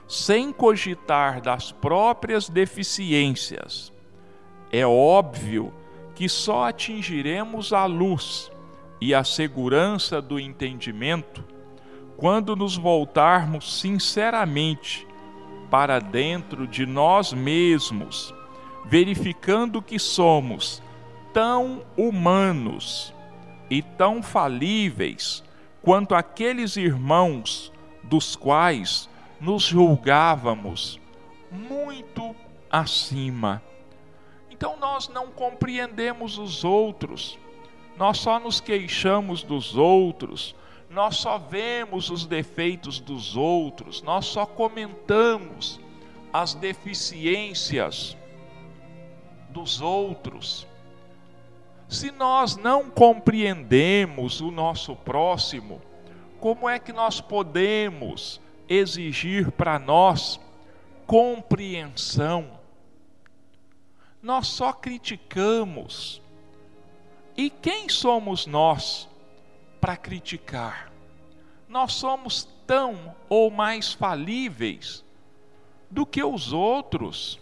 sem 0.07 0.51
cogitar 0.51 1.41
das 1.41 1.71
próprias 1.71 2.49
deficiências. 2.49 3.93
É 4.71 4.85
óbvio 4.85 5.73
que 6.17 6.27
só 6.27 6.67
atingiremos 6.67 7.71
a 7.71 7.85
luz 7.85 8.51
e 8.99 9.13
a 9.13 9.23
segurança 9.23 10.19
do 10.19 10.39
entendimento 10.39 11.45
quando 12.17 12.55
nos 12.55 12.75
voltarmos 12.75 13.79
sinceramente 13.79 15.05
para 15.69 15.99
dentro 15.99 16.65
de 16.65 16.87
nós 16.87 17.33
mesmos, 17.33 18.33
verificando 18.83 19.79
que 19.79 19.99
somos 19.99 20.81
tão 21.31 21.83
humanos 21.95 23.13
e 23.69 23.83
tão 23.83 24.23
falíveis 24.23 25.43
quanto 25.83 26.15
aqueles 26.15 26.77
irmãos 26.77 27.71
dos 28.01 28.35
quais 28.35 29.07
nos 29.39 29.61
julgávamos 29.61 30.99
muito 31.51 32.35
acima. 32.71 33.61
Então 34.57 34.75
nós 34.79 35.07
não 35.07 35.27
compreendemos 35.27 36.39
os 36.39 36.63
outros, 36.63 37.37
nós 37.95 38.17
só 38.17 38.39
nos 38.39 38.59
queixamos 38.59 39.43
dos 39.43 39.77
outros, 39.77 40.55
nós 40.89 41.17
só 41.17 41.37
vemos 41.37 42.09
os 42.09 42.25
defeitos 42.25 42.99
dos 42.99 43.37
outros, 43.37 44.01
nós 44.01 44.25
só 44.25 44.47
comentamos 44.47 45.79
as 46.33 46.55
deficiências 46.55 48.17
dos 49.49 49.79
outros. 49.79 50.65
Se 51.87 52.09
nós 52.09 52.57
não 52.57 52.89
compreendemos 52.89 54.41
o 54.41 54.49
nosso 54.49 54.95
próximo, 54.95 55.79
como 56.39 56.67
é 56.67 56.79
que 56.79 56.91
nós 56.91 57.21
podemos 57.21 58.41
exigir 58.67 59.51
para 59.51 59.77
nós 59.77 60.39
compreensão? 61.05 62.56
Nós 64.27 64.47
só 64.47 64.73
criticamos. 64.73 66.21
E 67.37 67.49
quem 67.49 67.87
somos 67.87 68.45
nós 68.45 69.07
para 69.79 69.95
criticar? 69.95 70.91
Nós 71.69 71.93
somos 71.93 72.45
tão 72.67 73.15
ou 73.29 73.49
mais 73.49 73.93
falíveis 73.93 75.01
do 75.89 76.05
que 76.05 76.21
os 76.21 76.51
outros. 76.51 77.39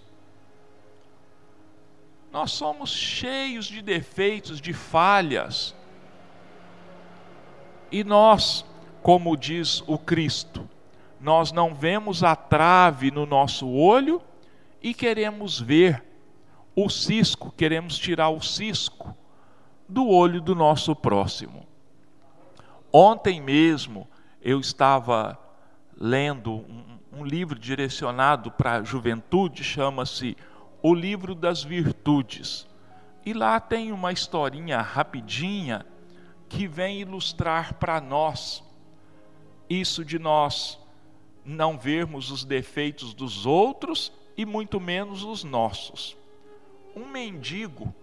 Nós 2.32 2.52
somos 2.52 2.92
cheios 2.92 3.66
de 3.66 3.82
defeitos, 3.82 4.62
de 4.62 4.72
falhas. 4.72 5.74
E 7.92 8.04
nós, 8.04 8.64
como 9.02 9.36
diz 9.36 9.84
o 9.88 9.98
Cristo, 9.98 10.70
nós 11.20 11.52
não 11.52 11.74
vemos 11.74 12.24
a 12.24 12.36
trave 12.36 13.10
no 13.10 13.26
nosso 13.26 13.68
olho 13.68 14.22
e 14.84 14.94
queremos 14.94 15.60
ver 15.60 16.14
o 16.76 16.90
cisco, 16.90 17.52
queremos 17.56 17.98
tirar 17.98 18.30
o 18.30 18.42
cisco 18.42 19.16
do 19.88 20.08
olho 20.08 20.42
do 20.42 20.54
nosso 20.54 20.96
próximo. 20.96 21.66
Ontem 22.92 23.42
mesmo 23.42 24.08
eu 24.42 24.60
estava 24.60 25.40
lendo 25.98 26.52
um, 26.52 27.20
um 27.20 27.26
livro 27.26 27.58
direcionado 27.58 28.52
para 28.52 28.74
a 28.74 28.84
juventude, 28.84 29.64
chama-se 29.64 30.36
o 30.82 30.94
livro 30.94 31.34
das 31.34 31.64
virtudes. 31.64 32.68
E 33.26 33.34
lá 33.34 33.60
tem 33.60 33.92
uma 33.92 34.12
historinha 34.12 34.82
rapidinha 34.82 35.86
que 36.48 36.68
vem 36.68 37.02
ilustrar 37.02 37.76
para 37.76 38.00
nós 38.00 38.64
isso 39.70 40.06
de 40.06 40.20
nós 40.20 40.80
não 41.44 41.78
vermos 41.78 42.32
os 42.32 42.44
defeitos 42.44 43.14
dos 43.14 43.46
outros 43.46 44.12
e 44.38 44.46
muito 44.46 44.80
menos 44.80 45.24
os 45.24 45.44
nossos. 45.44 46.18
Um 46.96 47.08
mendigo 47.08 47.94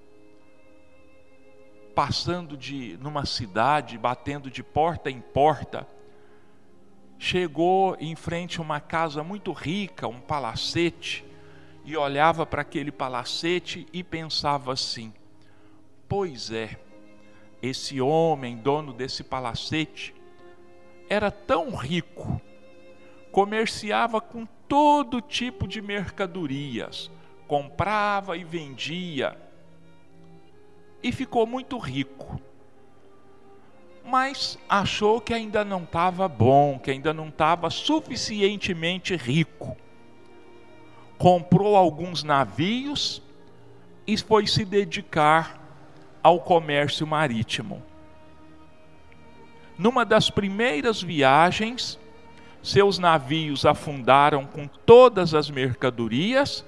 passando 1.95 2.57
de 2.57 2.99
numa 3.01 3.24
cidade, 3.24 3.99
batendo 3.99 4.51
de 4.51 4.62
porta 4.62 5.11
em 5.11 5.20
porta, 5.20 5.86
chegou 7.18 7.97
em 8.01 8.16
frente 8.16 8.59
a 8.59 8.62
uma 8.62 8.80
casa 8.80 9.22
muito 9.22 9.53
rica, 9.53 10.09
um 10.09 10.20
palacete, 10.20 11.24
e 11.84 11.97
olhava 11.97 12.47
para 12.47 12.62
aquele 12.62 12.90
palacete 12.90 13.86
e 13.93 14.03
pensava 14.03 14.72
assim: 14.72 15.12
pois 16.09 16.51
é, 16.51 16.78
esse 17.62 18.01
homem, 18.01 18.57
dono 18.57 18.93
desse 18.93 19.22
palacete, 19.22 20.14
era 21.09 21.30
tão 21.30 21.74
rico, 21.74 22.40
comerciava 23.30 24.20
com 24.20 24.47
todo 24.68 25.20
tipo 25.20 25.66
de 25.68 25.80
mercadorias, 25.80 27.11
comprava 27.53 28.34
e 28.34 28.44
vendia, 28.44 29.36
e 31.03 31.12
ficou 31.12 31.46
muito 31.46 31.76
rico. 31.76 32.40
Mas 34.03 34.59
achou 34.66 35.20
que 35.20 35.34
ainda 35.34 35.62
não 35.62 35.82
estava 35.82 36.26
bom, 36.26 36.78
que 36.78 36.90
ainda 36.90 37.12
não 37.12 37.28
estava 37.28 37.68
suficientemente 37.68 39.14
rico. 39.16 39.76
Comprou 41.18 41.76
alguns 41.76 42.24
navios 42.24 43.20
e 44.07 44.16
foi 44.16 44.46
se 44.46 44.64
dedicar 44.64 45.61
ao 46.22 46.40
comércio 46.40 47.07
marítimo. 47.07 47.82
Numa 49.76 50.07
das 50.07 50.30
primeiras 50.30 51.03
viagens, 51.03 51.98
seus 52.62 52.98
navios 52.98 53.66
afundaram 53.66 54.46
com 54.46 54.66
todas 54.66 55.34
as 55.34 55.50
mercadorias 55.50 56.64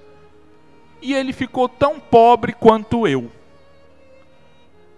e 1.05 1.13
ele 1.13 1.35
ficou 1.35 1.69
tão 1.69 2.01
pobre 2.01 2.55
quanto 2.55 3.07
eu. 3.07 3.31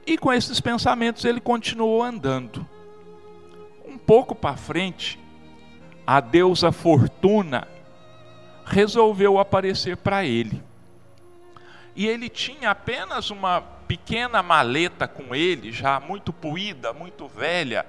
E 0.07 0.17
com 0.17 0.33
esses 0.33 0.61
pensamentos 0.61 1.25
ele 1.25 1.41
continuou 1.41 2.01
andando. 2.01 2.65
Um 3.85 3.99
pouco 3.99 4.33
para 4.33 4.57
frente, 4.57 5.19
a 6.07 6.21
deusa 6.21 6.71
Fortuna 6.71 7.67
resolveu 8.65 9.41
aparecer 9.41 9.97
para 9.97 10.25
ele. 10.25 10.63
E 11.97 12.07
ele 12.07 12.29
tinha 12.29 12.71
apenas 12.71 13.31
uma 13.31 13.61
pequena 13.61 14.45
maleta 14.45 15.09
com 15.09 15.35
ele, 15.35 15.73
já 15.73 15.99
muito 15.99 16.33
poída, 16.33 16.93
muito 16.93 17.27
velha. 17.27 17.85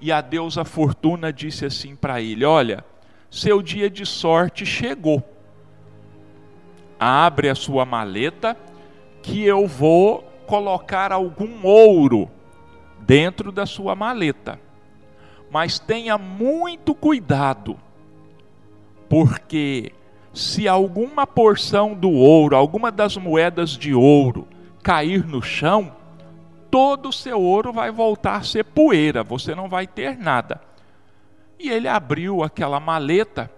E 0.00 0.10
a 0.10 0.20
deusa 0.20 0.64
Fortuna 0.64 1.32
disse 1.32 1.64
assim 1.64 1.94
para 1.94 2.20
ele: 2.20 2.44
Olha, 2.44 2.84
seu 3.30 3.62
dia 3.62 3.88
de 3.88 4.04
sorte 4.04 4.66
chegou. 4.66 5.22
Abre 7.00 7.48
a 7.48 7.54
sua 7.54 7.86
maleta, 7.86 8.54
que 9.22 9.42
eu 9.42 9.66
vou 9.66 10.22
colocar 10.46 11.12
algum 11.12 11.66
ouro 11.66 12.30
dentro 13.00 13.50
da 13.50 13.64
sua 13.64 13.94
maleta. 13.94 14.60
Mas 15.50 15.78
tenha 15.78 16.18
muito 16.18 16.94
cuidado, 16.94 17.76
porque 19.08 19.92
se 20.32 20.68
alguma 20.68 21.26
porção 21.26 21.94
do 21.94 22.10
ouro, 22.10 22.54
alguma 22.54 22.92
das 22.92 23.16
moedas 23.16 23.70
de 23.70 23.94
ouro, 23.94 24.46
cair 24.82 25.26
no 25.26 25.42
chão, 25.42 25.96
todo 26.70 27.08
o 27.08 27.12
seu 27.12 27.40
ouro 27.40 27.72
vai 27.72 27.90
voltar 27.90 28.36
a 28.36 28.42
ser 28.42 28.64
poeira, 28.64 29.24
você 29.24 29.54
não 29.54 29.68
vai 29.68 29.86
ter 29.86 30.16
nada. 30.16 30.60
E 31.58 31.68
ele 31.68 31.88
abriu 31.88 32.42
aquela 32.42 32.78
maleta 32.78 33.50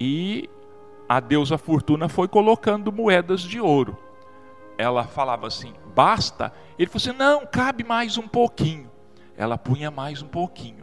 e 0.00 0.50
a 1.08 1.20
deusa 1.20 1.58
Fortuna 1.58 2.08
foi 2.08 2.28
colocando 2.28 2.92
moedas 2.92 3.40
de 3.40 3.60
ouro. 3.60 3.96
Ela 4.78 5.04
falava 5.04 5.46
assim: 5.46 5.74
basta? 5.94 6.52
Ele 6.78 6.88
falou 6.88 7.02
assim: 7.02 7.18
não, 7.18 7.46
cabe 7.46 7.84
mais 7.84 8.16
um 8.16 8.26
pouquinho. 8.26 8.90
Ela 9.36 9.58
punha 9.58 9.90
mais 9.90 10.22
um 10.22 10.28
pouquinho. 10.28 10.82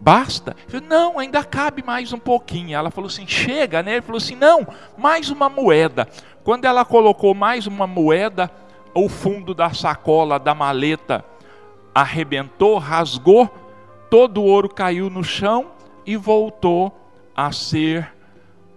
Basta? 0.00 0.54
Ele 0.68 0.80
falou, 0.80 0.86
não, 0.86 1.18
ainda 1.18 1.42
cabe 1.42 1.82
mais 1.82 2.12
um 2.12 2.18
pouquinho. 2.18 2.76
Ela 2.76 2.90
falou 2.90 3.08
assim: 3.08 3.26
chega, 3.26 3.82
né? 3.82 3.92
Ele 3.92 4.02
falou 4.02 4.18
assim: 4.18 4.36
não, 4.36 4.66
mais 4.96 5.30
uma 5.30 5.48
moeda. 5.48 6.06
Quando 6.42 6.66
ela 6.66 6.84
colocou 6.84 7.34
mais 7.34 7.66
uma 7.66 7.86
moeda, 7.86 8.50
o 8.94 9.08
fundo 9.08 9.54
da 9.54 9.72
sacola, 9.72 10.38
da 10.38 10.54
maleta, 10.54 11.24
arrebentou, 11.94 12.76
rasgou, 12.78 13.48
todo 14.10 14.42
o 14.42 14.44
ouro 14.44 14.68
caiu 14.68 15.08
no 15.08 15.24
chão 15.24 15.70
e 16.04 16.16
voltou 16.16 16.92
a 17.34 17.50
ser 17.50 18.13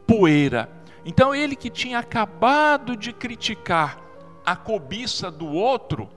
poeira. 0.07 0.69
Então 1.05 1.35
ele 1.35 1.55
que 1.55 1.69
tinha 1.69 1.99
acabado 1.99 2.95
de 2.95 3.13
criticar 3.13 3.99
a 4.45 4.55
cobiça 4.55 5.29
do 5.29 5.45
outro, 5.47 6.09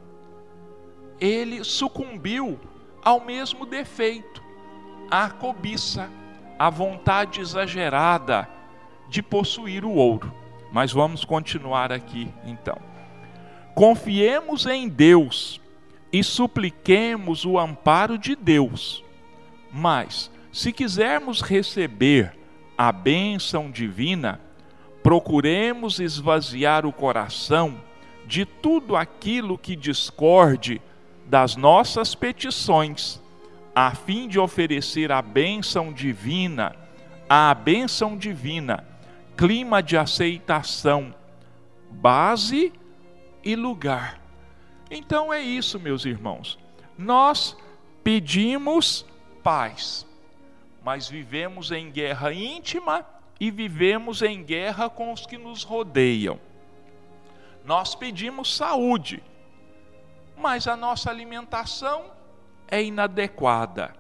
ele 1.20 1.64
sucumbiu 1.64 2.59
ao 3.03 3.20
mesmo 3.20 3.66
defeito, 3.66 4.43
a 5.11 5.28
cobiça, 5.28 6.09
a 6.59 6.70
vontade 6.70 7.41
exagerada 7.41 8.49
de 9.09 9.22
possuir 9.22 9.84
o 9.84 9.93
ouro. 9.93 10.32
Mas 10.72 10.93
vamos 10.93 11.24
continuar 11.24 11.91
aqui 11.93 12.32
então. 12.45 12.78
Confiemos 13.74 14.66
em 14.66 14.88
Deus 14.88 15.61
e 16.12 16.22
supliquemos 16.22 17.45
o 17.45 17.59
amparo 17.59 18.18
de 18.18 18.36
Deus. 18.36 19.05
Mas, 19.72 20.30
se 20.53 20.72
quisermos 20.72 21.41
receber 21.41 22.36
a 22.81 22.91
bênção 22.91 23.70
divina, 23.70 24.41
procuremos 25.03 26.01
esvaziar 26.01 26.87
o 26.87 26.93
coração 26.95 27.78
de 28.26 28.47
tudo 28.47 28.97
aquilo 28.97 29.59
que 29.59 29.76
discorde 29.76 30.81
das 31.26 31.57
nossas 31.57 32.14
petições, 32.14 33.20
a 33.74 33.95
fim 33.95 34.26
de 34.26 34.39
oferecer 34.39 35.12
a 35.12 35.20
bênção 35.20 35.93
divina, 35.93 36.74
a 37.28 37.53
bênção 37.53 38.16
divina 38.16 38.89
clima 39.37 39.83
de 39.83 39.99
aceitação, 39.99 41.14
base 41.91 42.72
e 43.45 43.55
lugar. 43.55 44.22
Então 44.91 45.31
é 45.31 45.43
isso, 45.43 45.78
meus 45.78 46.07
irmãos. 46.07 46.59
Nós 46.97 47.55
pedimos 48.03 49.05
paz, 49.43 50.07
mas 50.83 51.09
vivemos 51.09 51.70
em 51.70 51.91
guerra 51.91 52.33
íntima 52.33 53.07
e 53.39 53.51
vivemos 53.51 54.22
em 54.22 54.43
guerra 54.43 54.89
com 54.89 55.12
os 55.12 55.26
que 55.26 55.39
nos 55.39 55.62
rodeiam. 55.62 56.39
Nós 57.64 57.95
pedimos 57.95 58.57
saúde, 58.57 59.22
mas 60.37 60.66
a 60.66 60.76
nossa 60.76 61.11
alimentação 61.11 62.05
é 62.68 62.83
inadequada. 62.83 63.95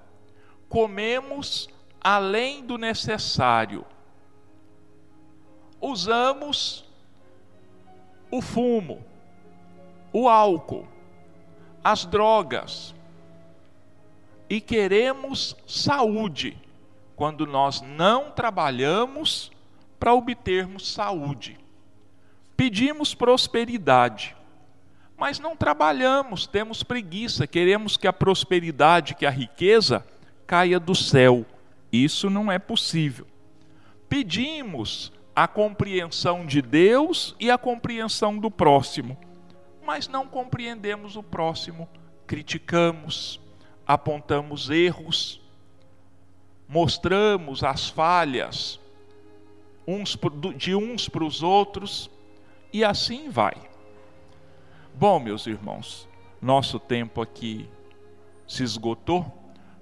Comemos 0.68 1.68
além 2.00 2.64
do 2.64 2.78
necessário 2.78 3.84
usamos 5.80 6.84
o 8.30 8.42
fumo, 8.42 9.02
o 10.12 10.28
álcool, 10.28 10.86
as 11.82 12.04
drogas 12.04 12.94
e 14.48 14.60
queremos 14.60 15.56
saúde 15.66 16.56
quando 17.20 17.46
nós 17.46 17.82
não 17.82 18.30
trabalhamos 18.30 19.52
para 19.98 20.14
obtermos 20.14 20.90
saúde. 20.90 21.58
Pedimos 22.56 23.14
prosperidade, 23.14 24.34
mas 25.18 25.38
não 25.38 25.54
trabalhamos, 25.54 26.46
temos 26.46 26.82
preguiça, 26.82 27.46
queremos 27.46 27.98
que 27.98 28.06
a 28.06 28.12
prosperidade, 28.12 29.14
que 29.14 29.26
a 29.26 29.30
riqueza 29.30 30.02
caia 30.46 30.80
do 30.80 30.94
céu. 30.94 31.44
Isso 31.92 32.30
não 32.30 32.50
é 32.50 32.58
possível. 32.58 33.26
Pedimos 34.08 35.12
a 35.36 35.46
compreensão 35.46 36.46
de 36.46 36.62
Deus 36.62 37.36
e 37.38 37.50
a 37.50 37.58
compreensão 37.58 38.38
do 38.38 38.50
próximo. 38.50 39.18
Mas 39.84 40.08
não 40.08 40.26
compreendemos 40.26 41.16
o 41.16 41.22
próximo, 41.22 41.86
criticamos, 42.26 43.38
apontamos 43.86 44.70
erros, 44.70 45.38
mostramos 46.70 47.64
as 47.64 47.88
falhas 47.88 48.78
uns 49.84 50.16
de 50.56 50.72
uns 50.72 51.08
para 51.08 51.24
os 51.24 51.42
outros 51.42 52.08
e 52.72 52.84
assim 52.84 53.28
vai. 53.28 53.56
Bom, 54.94 55.18
meus 55.18 55.48
irmãos, 55.48 56.08
nosso 56.40 56.78
tempo 56.78 57.20
aqui 57.20 57.68
se 58.46 58.62
esgotou. 58.62 59.26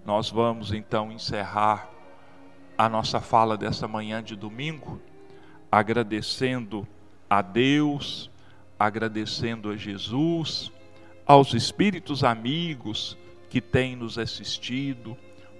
Nós 0.06 0.30
vamos 0.30 0.72
então 0.72 1.12
encerrar 1.12 1.90
a 2.78 2.88
nossa 2.88 3.20
fala 3.20 3.58
dessa 3.58 3.86
manhã 3.86 4.22
de 4.22 4.34
domingo 4.34 4.98
agradecendo 5.70 6.88
a 7.28 7.42
Deus, 7.42 8.30
agradecendo 8.78 9.68
a 9.68 9.76
Jesus, 9.76 10.72
aos 11.26 11.52
espíritos 11.52 12.24
amigos 12.24 13.18
que 13.50 13.60
têm 13.60 13.94
nos 13.94 14.16
assistido, 14.16 15.14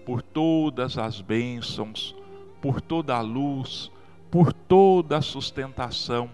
por 0.09 0.23
todas 0.23 0.97
as 0.97 1.21
bênçãos, 1.21 2.17
por 2.63 2.81
toda 2.81 3.15
a 3.15 3.21
luz, 3.21 3.93
por 4.31 4.55
toda 4.55 5.19
a 5.19 5.21
sustentação 5.21 6.31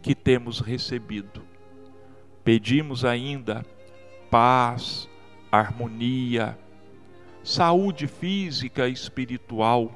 que 0.00 0.14
temos 0.14 0.60
recebido. 0.60 1.42
Pedimos 2.44 3.04
ainda 3.04 3.66
paz, 4.30 5.08
harmonia, 5.50 6.56
saúde 7.42 8.06
física 8.06 8.88
e 8.88 8.92
espiritual 8.92 9.90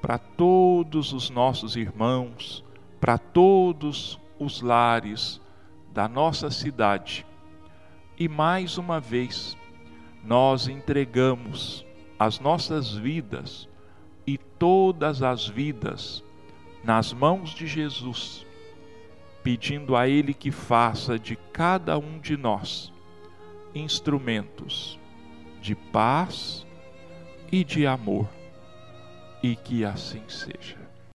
para 0.00 0.16
todos 0.16 1.12
os 1.12 1.28
nossos 1.28 1.76
irmãos, 1.76 2.64
para 2.98 3.18
todos 3.18 4.18
os 4.38 4.62
lares 4.62 5.38
da 5.92 6.08
nossa 6.08 6.50
cidade, 6.50 7.26
E 8.18 8.26
mais 8.26 8.78
uma 8.78 8.98
vez, 8.98 9.54
nós 10.24 10.66
entregamos 10.66 11.86
as 12.18 12.40
nossas 12.40 12.94
vidas 12.94 13.68
e 14.26 14.36
todas 14.36 15.22
as 15.22 15.46
vidas 15.46 16.24
nas 16.82 17.12
mãos 17.12 17.50
de 17.50 17.66
Jesus, 17.66 18.46
pedindo 19.42 19.96
a 19.96 20.08
Ele 20.08 20.34
que 20.34 20.50
faça 20.50 21.18
de 21.18 21.36
cada 21.52 21.98
um 21.98 22.18
de 22.18 22.36
nós 22.36 22.92
instrumentos 23.74 24.98
de 25.60 25.74
paz 25.74 26.66
e 27.50 27.64
de 27.64 27.86
amor, 27.86 28.28
e 29.42 29.54
que 29.56 29.84
assim 29.84 30.22
seja. 30.28 30.77